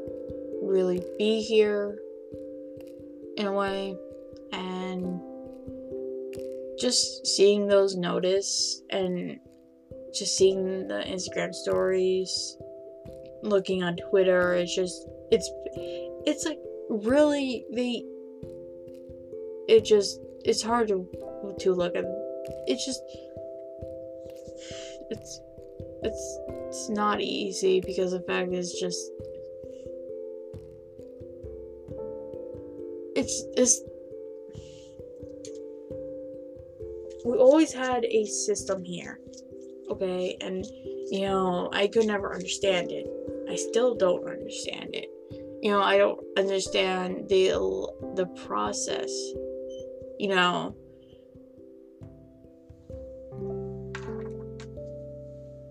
really 0.62 1.02
be 1.18 1.42
here 1.42 2.00
in 3.38 3.46
a 3.46 3.54
way. 3.54 3.96
And 4.52 5.22
just 6.80 7.26
seeing 7.26 7.68
those 7.68 7.96
notice 7.96 8.82
and 8.90 9.40
just 10.14 10.38
seeing 10.38 10.88
the 10.88 11.04
Instagram 11.08 11.54
stories, 11.54 12.58
looking 13.44 13.84
on 13.84 13.96
Twitter, 13.98 14.54
it's 14.54 14.76
just 14.76 15.08
it's 15.32 15.50
it's 16.26 16.46
like 16.46 16.60
really 16.90 17.66
they 17.74 18.04
it 19.68 19.84
just 19.84 20.20
it's 20.44 20.62
hard 20.62 20.88
to 20.88 21.08
to 21.60 21.74
look 21.74 21.96
at 21.96 22.06
it's 22.68 22.86
just 22.86 23.02
it's 25.10 25.42
it's 26.04 26.40
it's 26.68 26.90
not 26.90 27.22
easy 27.22 27.82
because 27.82 28.12
the 28.12 28.22
fact 28.22 28.54
is 28.54 28.74
just 28.80 29.12
it's 33.16 33.44
it's 33.56 33.82
we 37.26 37.38
always 37.38 37.74
had 37.74 38.06
a 38.06 38.26
system 38.26 38.84
here, 38.84 39.20
okay? 39.90 40.38
And, 40.42 40.64
you 41.10 41.22
know, 41.22 41.70
I 41.74 41.88
could 41.88 42.06
never 42.06 42.34
understand 42.34 42.92
it. 42.92 43.08
I 43.50 43.56
still 43.56 43.96
don't 43.96 44.30
understand 44.30 44.94
it. 44.94 45.10
You 45.64 45.72
know, 45.72 45.82
I 45.82 45.98
don't 45.98 46.20
understand 46.38 47.28
the 47.28 47.50
the 48.14 48.28
process. 48.46 49.12
You 50.20 50.30
know, 50.30 50.76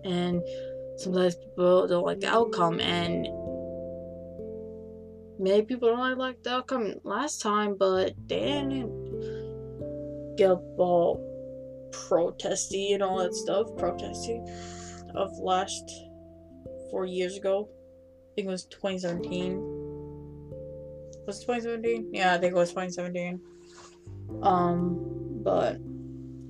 and 0.03 0.43
sometimes 0.97 1.35
people 1.35 1.87
don't 1.87 2.05
like 2.05 2.19
the 2.19 2.27
outcome 2.27 2.81
and 2.81 3.27
maybe 5.39 5.65
people 5.65 5.89
don't 5.89 6.17
like 6.17 6.43
the 6.43 6.51
outcome 6.51 6.95
last 7.03 7.41
time 7.41 7.75
but 7.77 8.13
they 8.27 8.39
didn't 8.39 10.35
get 10.37 10.51
all 10.77 11.34
protesty 12.07 12.93
and 12.93 13.03
all 13.03 13.17
that 13.19 13.33
stuff, 13.33 13.67
protesting 13.77 14.47
of 15.15 15.37
last 15.37 15.83
four 16.91 17.05
years 17.05 17.37
ago. 17.37 17.69
I 18.31 18.35
think 18.35 18.47
it 18.47 18.51
was 18.51 18.65
2017. 18.65 19.57
Was 21.25 21.41
it 21.41 21.45
2017? 21.45 22.09
Yeah, 22.13 22.33
I 22.33 22.37
think 22.37 22.51
it 22.51 22.55
was 22.55 22.69
2017. 22.69 23.39
Um, 24.41 25.41
but 25.43 25.77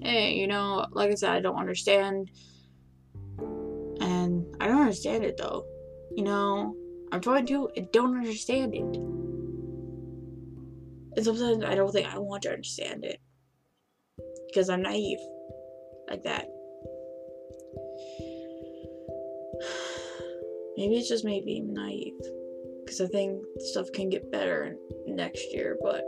hey, 0.02 0.34
you 0.34 0.48
know, 0.48 0.86
like 0.92 1.12
I 1.12 1.16
said, 1.16 1.32
I 1.32 1.40
don't 1.40 1.58
understand. 1.58 2.32
And 4.02 4.46
I 4.60 4.68
don't 4.68 4.82
understand 4.82 5.24
it 5.24 5.38
though. 5.38 5.66
You 6.16 6.24
know, 6.24 6.76
I'm 7.12 7.22
trying 7.22 7.46
to, 7.48 7.70
I 7.78 7.88
don't 7.92 8.18
understand 8.18 8.74
it. 8.74 8.98
And 11.16 11.24
sometimes 11.24 11.64
I 11.64 11.76
don't 11.76 11.92
think 11.92 12.14
I 12.14 12.18
want 12.18 12.44
to 12.44 12.52
understand 12.52 13.06
it. 13.06 13.20
Because 14.48 14.70
I'm 14.70 14.82
naive. 14.82 15.20
Like 16.10 16.24
that. 16.24 16.50
Maybe 20.78 20.96
it's 20.96 21.10
just 21.10 21.26
me 21.26 21.42
being 21.46 21.74
naive. 21.74 22.14
Because 22.84 23.02
I 23.02 23.08
think 23.08 23.44
stuff 23.60 23.92
can 23.94 24.10
get 24.10 24.32
better 24.32 24.76
next 25.08 25.52
year, 25.52 25.78
but 25.82 26.04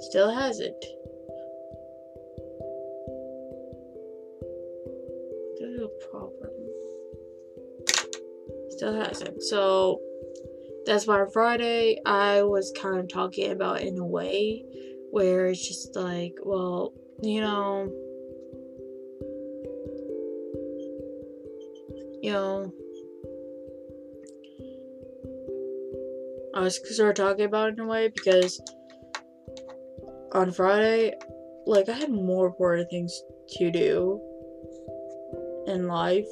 still 0.00 0.30
hasn't. 0.30 0.84
There's 5.58 5.80
a 5.80 5.88
problem. 6.10 6.50
Still 8.70 8.94
hasn't. 8.94 9.42
So 9.42 10.00
that's 10.86 11.06
why 11.06 11.24
Friday 11.32 11.98
I 12.06 12.42
was 12.42 12.72
kind 12.80 13.00
of 13.00 13.08
talking 13.08 13.50
about 13.50 13.80
in 13.80 13.98
a 13.98 14.06
way 14.06 14.64
where 15.10 15.46
it's 15.46 15.66
just 15.66 15.96
like, 15.96 16.34
well, 16.44 16.94
you 17.22 17.40
know, 17.40 17.90
you 22.26 22.32
know, 22.32 22.72
I 26.56 26.60
was 26.60 26.80
started 26.92 27.14
talking 27.14 27.44
about 27.44 27.68
it 27.68 27.78
in 27.78 27.84
a 27.84 27.86
way 27.86 28.08
because 28.08 28.60
on 30.32 30.50
Friday, 30.50 31.14
like 31.66 31.88
I 31.88 31.92
had 31.92 32.10
more 32.10 32.48
important 32.48 32.90
things 32.90 33.22
to 33.58 33.70
do 33.70 34.20
in 35.68 35.86
life. 35.86 36.26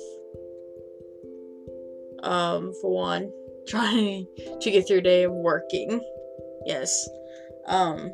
Um, 2.25 2.73
for 2.81 2.91
one, 2.91 3.31
trying 3.69 4.27
to 4.63 4.71
get 4.73 4.89
through 4.89 4.99
a 4.99 5.03
day 5.03 5.23
of 5.23 5.33
working. 5.33 6.01
Yes. 6.67 7.09
Um, 7.69 8.13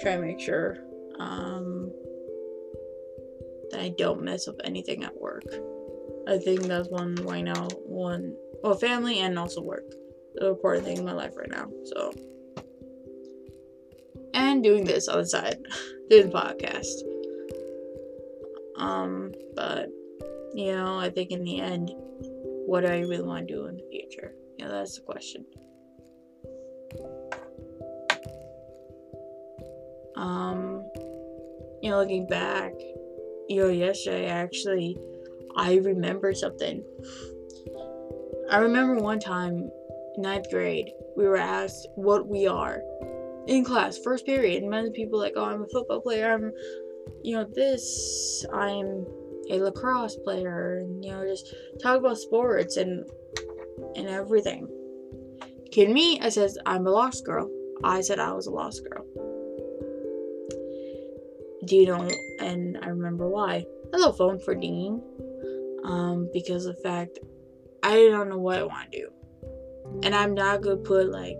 try 0.00 0.16
to 0.16 0.22
make 0.22 0.40
sure 0.40 0.78
um 1.18 1.92
that 3.70 3.80
I 3.80 3.90
don't 3.98 4.22
mess 4.22 4.48
up 4.48 4.56
anything 4.64 5.04
at 5.04 5.14
work. 5.20 5.44
I 6.26 6.38
think 6.38 6.62
that's 6.62 6.88
one 6.88 7.14
right 7.16 7.44
now. 7.44 7.68
One, 7.84 8.34
well, 8.62 8.74
family 8.74 9.20
and 9.20 9.38
also 9.38 9.60
work 9.60 9.84
the 10.34 10.48
important 10.48 10.84
thing 10.84 10.98
in 10.98 11.04
my 11.04 11.12
life 11.12 11.34
right 11.36 11.50
now. 11.50 11.68
So, 11.84 12.12
and 14.32 14.62
doing 14.62 14.84
this 14.84 15.08
on 15.08 15.18
the 15.18 15.26
side, 15.26 15.58
doing 16.10 16.30
the 16.30 16.36
podcast. 16.36 17.02
Um, 18.76 19.32
but 19.54 19.88
you 20.54 20.72
know, 20.72 20.98
I 20.98 21.10
think 21.10 21.30
in 21.30 21.44
the 21.44 21.60
end, 21.60 21.90
what 22.66 22.82
do 22.82 22.88
I 22.88 23.00
really 23.00 23.22
want 23.22 23.48
to 23.48 23.54
do 23.54 23.66
in 23.66 23.76
the 23.76 23.84
future? 23.90 24.32
You 24.58 24.64
know, 24.64 24.72
that's 24.72 24.96
the 24.96 25.02
question. 25.02 25.44
Um, 30.16 30.84
you 31.82 31.90
know, 31.90 31.98
looking 31.98 32.26
back, 32.26 32.72
you 33.48 33.60
know, 33.60 33.68
yesterday 33.68 34.26
actually, 34.26 34.96
I 35.56 35.76
remember 35.76 36.34
something. 36.34 36.84
I 38.50 38.58
remember 38.58 38.96
one 38.96 39.20
time 39.20 39.70
ninth 40.16 40.50
grade, 40.50 40.90
we 41.16 41.24
were 41.24 41.36
asked 41.36 41.88
what 41.94 42.26
we 42.26 42.46
are 42.46 42.82
in 43.46 43.64
class, 43.64 43.98
first 43.98 44.26
period. 44.26 44.62
And 44.62 44.70
many 44.70 44.90
people 44.90 45.18
like, 45.18 45.34
oh, 45.36 45.44
I'm 45.44 45.62
a 45.62 45.68
football 45.68 46.00
player. 46.00 46.32
I'm, 46.32 46.52
you 47.22 47.36
know, 47.36 47.46
this. 47.54 48.44
I'm 48.52 49.06
a 49.50 49.58
lacrosse 49.58 50.16
player, 50.16 50.78
and 50.78 51.04
you 51.04 51.12
know, 51.12 51.24
just 51.24 51.54
talk 51.82 51.98
about 51.98 52.18
sports 52.18 52.76
and 52.76 53.04
and 53.96 54.08
everything. 54.08 54.68
Kid 55.70 55.90
me? 55.90 56.20
I 56.20 56.28
says 56.28 56.56
I'm 56.66 56.86
a 56.86 56.90
lost 56.90 57.24
girl. 57.24 57.50
I 57.82 58.00
said 58.00 58.18
I 58.18 58.32
was 58.32 58.46
a 58.46 58.50
lost 58.50 58.82
girl. 58.88 59.04
Do 61.66 61.76
you 61.76 61.86
know? 61.86 62.10
And 62.40 62.78
I 62.82 62.88
remember 62.88 63.28
why. 63.28 63.64
Hello, 63.92 64.12
phone 64.12 64.38
for 64.38 64.54
Dean. 64.54 65.02
Um, 65.84 66.30
because 66.32 66.64
of 66.66 66.76
the 66.76 66.82
fact 66.82 67.18
I 67.82 68.08
don't 68.08 68.30
know 68.30 68.38
what 68.38 68.58
I 68.58 68.62
want 68.62 68.90
to 68.90 68.98
do 68.98 69.10
and 70.02 70.14
I'm 70.14 70.34
not 70.34 70.62
gonna 70.62 70.76
put 70.76 71.10
like 71.10 71.38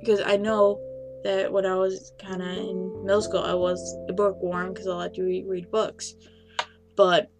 because 0.00 0.20
I 0.24 0.36
know 0.36 0.80
that 1.24 1.52
when 1.52 1.66
I 1.66 1.74
was 1.74 2.12
kind 2.18 2.42
of 2.42 2.48
in 2.48 3.04
middle 3.04 3.22
school, 3.22 3.42
I 3.42 3.54
was 3.54 3.80
a 4.08 4.12
bookworm 4.12 4.72
because 4.72 4.86
I 4.86 4.94
like 4.94 5.14
to 5.14 5.22
read, 5.24 5.46
read 5.48 5.70
books, 5.70 6.14
but 6.96 7.30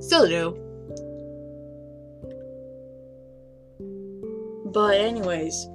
still 0.00 0.28
do. 0.28 0.56
But 4.72 5.00
anyways, 5.00 5.66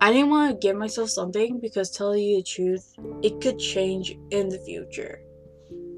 I 0.00 0.12
didn't 0.12 0.30
want 0.30 0.52
to 0.52 0.66
give 0.66 0.76
myself 0.76 1.10
something 1.10 1.60
because 1.60 1.90
tell 1.90 2.16
you 2.16 2.38
the 2.38 2.42
truth, 2.42 2.94
it 3.22 3.40
could 3.40 3.58
change 3.58 4.16
in 4.30 4.48
the 4.48 4.58
future. 4.60 5.20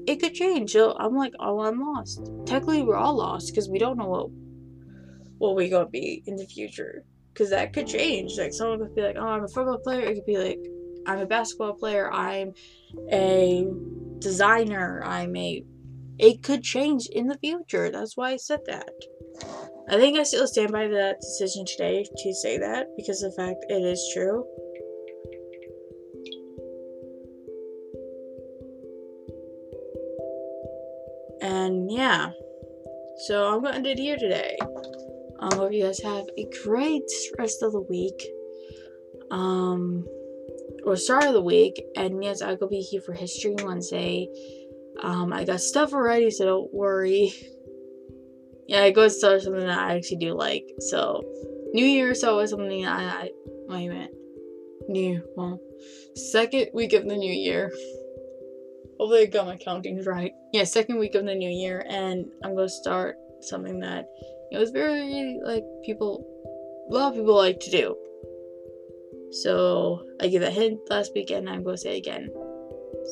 It 0.09 0.19
could 0.19 0.33
change. 0.33 0.71
So 0.71 0.95
I'm 0.97 1.15
like, 1.15 1.33
oh, 1.39 1.59
I'm 1.59 1.79
lost. 1.79 2.19
Technically, 2.47 2.81
we're 2.81 2.95
all 2.95 3.13
lost 3.13 3.51
because 3.51 3.69
we 3.69 3.77
don't 3.77 3.95
know 3.95 4.07
what 4.07 4.29
what 5.37 5.55
we 5.55 5.69
gonna 5.69 5.87
be 5.87 6.23
in 6.25 6.35
the 6.35 6.47
future. 6.47 7.03
Because 7.31 7.51
that 7.51 7.73
could 7.73 7.85
change. 7.85 8.31
Like 8.35 8.51
someone 8.51 8.79
could 8.79 8.95
be 8.95 9.03
like 9.03 9.17
oh 9.19 9.27
i'm 9.27 9.43
a 9.43 9.47
football 9.47 9.77
player. 9.77 10.01
It 10.01 10.15
could 10.15 10.25
be 10.25 10.39
like 10.39 10.59
i'm 11.05 11.19
a 11.19 11.27
basketball 11.27 11.73
player. 11.73 12.11
I'm 12.11 12.53
a 13.11 13.67
designer. 14.17 15.03
I'm 15.05 15.35
a 15.35 15.63
it 16.17 16.41
could 16.41 16.63
change 16.63 17.05
in 17.11 17.27
the 17.27 17.37
future. 17.37 17.91
That's 17.91 18.17
why 18.17 18.31
i 18.31 18.37
said 18.37 18.61
that. 18.65 18.89
I 19.91 19.97
think 19.97 20.17
i 20.17 20.23
still 20.23 20.47
stand 20.47 20.71
by 20.71 20.87
that 20.87 21.21
decision 21.21 21.65
today 21.67 22.03
to 22.03 22.33
say 22.33 22.57
that 22.57 22.87
because 22.97 23.21
the 23.21 23.31
fact 23.37 23.63
it 23.69 23.83
is 23.83 24.01
true 24.11 24.43
and 31.69 31.91
yeah 31.91 32.31
so 33.27 33.53
i'm 33.53 33.63
gonna 33.63 33.77
end 33.77 33.87
it 33.87 33.97
here 33.97 34.17
today 34.17 34.57
um, 35.41 35.53
hope 35.53 35.71
you 35.71 35.83
guys 35.83 36.01
have 36.01 36.25
a 36.37 36.45
great 36.63 37.09
rest 37.37 37.63
of 37.63 37.71
the 37.71 37.81
week. 37.81 38.27
Um, 39.31 40.05
or 40.83 40.95
start 40.95 41.23
of 41.23 41.33
the 41.33 41.41
week. 41.41 41.81
And 41.95 42.23
yes, 42.23 42.41
I 42.41 42.55
will 42.55 42.67
be 42.67 42.81
here 42.81 43.01
for 43.01 43.13
History 43.13 43.55
Wednesday. 43.63 44.27
Um, 45.01 45.31
I 45.31 45.45
got 45.45 45.61
stuff 45.61 45.93
already, 45.93 46.29
so 46.29 46.45
don't 46.45 46.73
worry. 46.73 47.31
yeah, 48.67 48.83
I 48.83 48.91
go 48.91 49.07
start 49.07 49.41
something 49.41 49.65
that 49.65 49.79
I 49.79 49.95
actually 49.95 50.17
do 50.17 50.33
like. 50.33 50.65
So, 50.79 51.23
New 51.73 51.85
Year 51.85 52.13
so 52.15 52.39
is 52.39 52.49
something 52.49 52.85
I, 52.85 53.09
I 53.09 53.29
wait 53.67 53.85
a 53.87 53.93
minute. 53.93 54.15
New 54.89 55.23
well, 55.37 55.59
second 56.15 56.69
week 56.73 56.93
of 56.93 57.07
the 57.07 57.15
new 57.15 57.31
year. 57.31 57.71
Hopefully, 58.99 59.21
I 59.21 59.25
got 59.25 59.45
my 59.45 59.57
countings 59.57 60.05
right. 60.05 60.33
Yeah, 60.51 60.65
second 60.65 60.99
week 60.99 61.15
of 61.15 61.25
the 61.25 61.35
new 61.35 61.49
year, 61.49 61.85
and 61.87 62.25
I'm 62.43 62.55
gonna 62.55 62.67
start 62.67 63.17
something 63.41 63.79
that 63.79 64.09
it 64.51 64.57
was 64.57 64.71
very 64.71 65.39
like 65.43 65.63
people 65.85 66.25
a 66.89 66.93
lot 66.93 67.09
of 67.09 67.15
people 67.15 67.35
like 67.35 67.59
to 67.59 67.71
do. 67.71 67.95
So 69.31 70.05
I 70.21 70.27
gave 70.27 70.41
a 70.41 70.49
hint 70.49 70.79
last 70.89 71.11
week 71.13 71.29
and 71.29 71.49
I'm 71.49 71.63
gonna 71.63 71.77
say 71.77 71.97
again. 71.97 72.29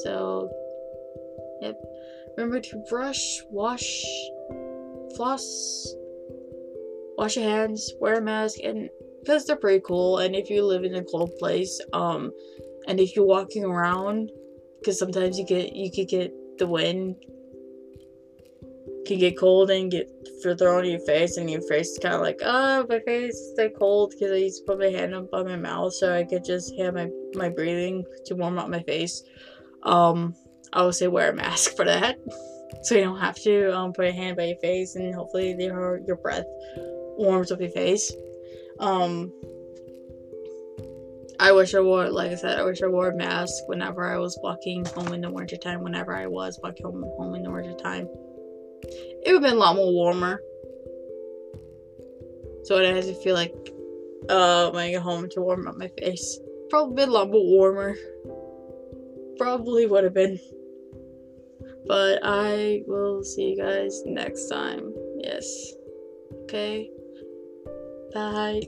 So 0.03 0.49
yep. 1.61 1.79
Remember 2.35 2.59
to 2.59 2.83
brush, 2.89 3.41
wash, 3.49 4.03
floss, 5.15 5.95
wash 7.17 7.35
your 7.35 7.45
hands, 7.45 7.93
wear 7.99 8.15
a 8.15 8.21
mask, 8.21 8.59
and 8.63 8.89
because 9.21 9.45
they're 9.45 9.55
pretty 9.55 9.81
cool. 9.85 10.19
And 10.19 10.35
if 10.35 10.49
you 10.49 10.63
live 10.63 10.83
in 10.83 10.95
a 10.95 11.03
cold 11.03 11.31
place, 11.39 11.79
um, 11.93 12.31
and 12.87 12.99
if 12.99 13.15
you're 13.15 13.25
walking 13.25 13.63
around, 13.63 14.31
because 14.79 14.97
sometimes 14.99 15.37
you 15.37 15.45
get 15.45 15.75
you 15.75 15.91
could 15.91 16.07
get 16.07 16.33
the 16.57 16.67
wind 16.67 17.15
can 19.07 19.17
get 19.19 19.37
cold 19.37 19.71
and 19.71 19.89
get 19.89 20.09
thrown 20.43 20.85
in 20.85 20.91
your 20.91 20.99
face, 20.99 21.37
and 21.37 21.49
your 21.49 21.61
face 21.61 21.89
is 21.89 21.99
kind 21.99 22.13
of 22.13 22.21
like, 22.21 22.39
oh, 22.43 22.85
my 22.89 22.99
face 22.99 23.33
is 23.33 23.53
so 23.55 23.69
cold 23.69 24.11
because 24.11 24.31
I 24.31 24.35
used 24.35 24.59
to 24.59 24.65
put 24.65 24.79
my 24.79 24.87
hand 24.87 25.15
up 25.15 25.33
on 25.33 25.45
my 25.45 25.55
mouth 25.55 25.93
so 25.93 26.13
I 26.13 26.23
could 26.23 26.43
just 26.43 26.77
have 26.77 26.93
my, 26.93 27.09
my 27.33 27.49
breathing 27.49 28.03
to 28.25 28.35
warm 28.35 28.59
up 28.59 28.69
my 28.69 28.83
face. 28.83 29.23
Um, 29.83 30.35
I 30.73 30.83
would 30.83 30.95
say 30.95 31.07
wear 31.07 31.31
a 31.31 31.35
mask 31.35 31.75
for 31.75 31.85
that, 31.85 32.17
so 32.83 32.95
you 32.95 33.05
don't 33.05 33.19
have 33.19 33.35
to 33.43 33.75
um, 33.75 33.93
put 33.93 34.05
a 34.05 34.11
hand 34.11 34.37
by 34.37 34.45
your 34.45 34.59
face, 34.59 34.95
and 34.95 35.15
hopefully 35.15 35.55
your 35.57 36.01
your 36.05 36.17
breath 36.17 36.45
warms 37.17 37.51
up 37.51 37.61
your 37.61 37.69
face. 37.69 38.11
Um, 38.79 39.31
I 41.39 41.51
wish 41.51 41.75
I 41.75 41.79
wore, 41.79 42.09
like 42.09 42.31
I 42.31 42.35
said, 42.35 42.57
I 42.57 42.63
wish 42.63 42.81
I 42.81 42.87
wore 42.87 43.09
a 43.09 43.15
mask 43.15 43.63
whenever 43.67 44.05
I 44.05 44.17
was 44.17 44.39
walking 44.41 44.85
home 44.85 45.13
in 45.13 45.21
the 45.21 45.29
wintertime, 45.29 45.83
whenever 45.83 46.15
I 46.15 46.25
was 46.25 46.59
walking 46.63 46.85
home, 46.85 47.03
home 47.17 47.35
in 47.35 47.43
the 47.43 47.51
wintertime. 47.51 48.07
It 49.23 49.33
would 49.33 49.33
have 49.33 49.41
been 49.43 49.57
a 49.57 49.59
lot 49.59 49.75
more 49.75 49.93
warmer. 49.93 50.41
So 52.63 52.77
it 52.77 52.95
has 52.95 53.07
to 53.07 53.13
feel 53.13 53.35
like, 53.35 53.53
uh, 54.29 54.71
when 54.71 54.83
I 54.83 54.91
get 54.91 55.01
home 55.01 55.29
to 55.29 55.41
warm 55.41 55.67
up 55.67 55.77
my 55.77 55.89
face. 55.99 56.39
Probably 56.69 56.95
been 56.95 57.09
a 57.09 57.13
lot 57.13 57.29
more 57.29 57.45
warmer. 57.45 57.95
Probably 59.37 59.85
would 59.85 60.03
have 60.03 60.13
been. 60.13 60.39
But 61.85 62.19
I 62.23 62.83
will 62.87 63.23
see 63.23 63.51
you 63.51 63.57
guys 63.57 64.03
next 64.05 64.49
time. 64.49 64.93
Yes. 65.19 65.73
Okay. 66.43 66.89
Bye. 68.13 68.61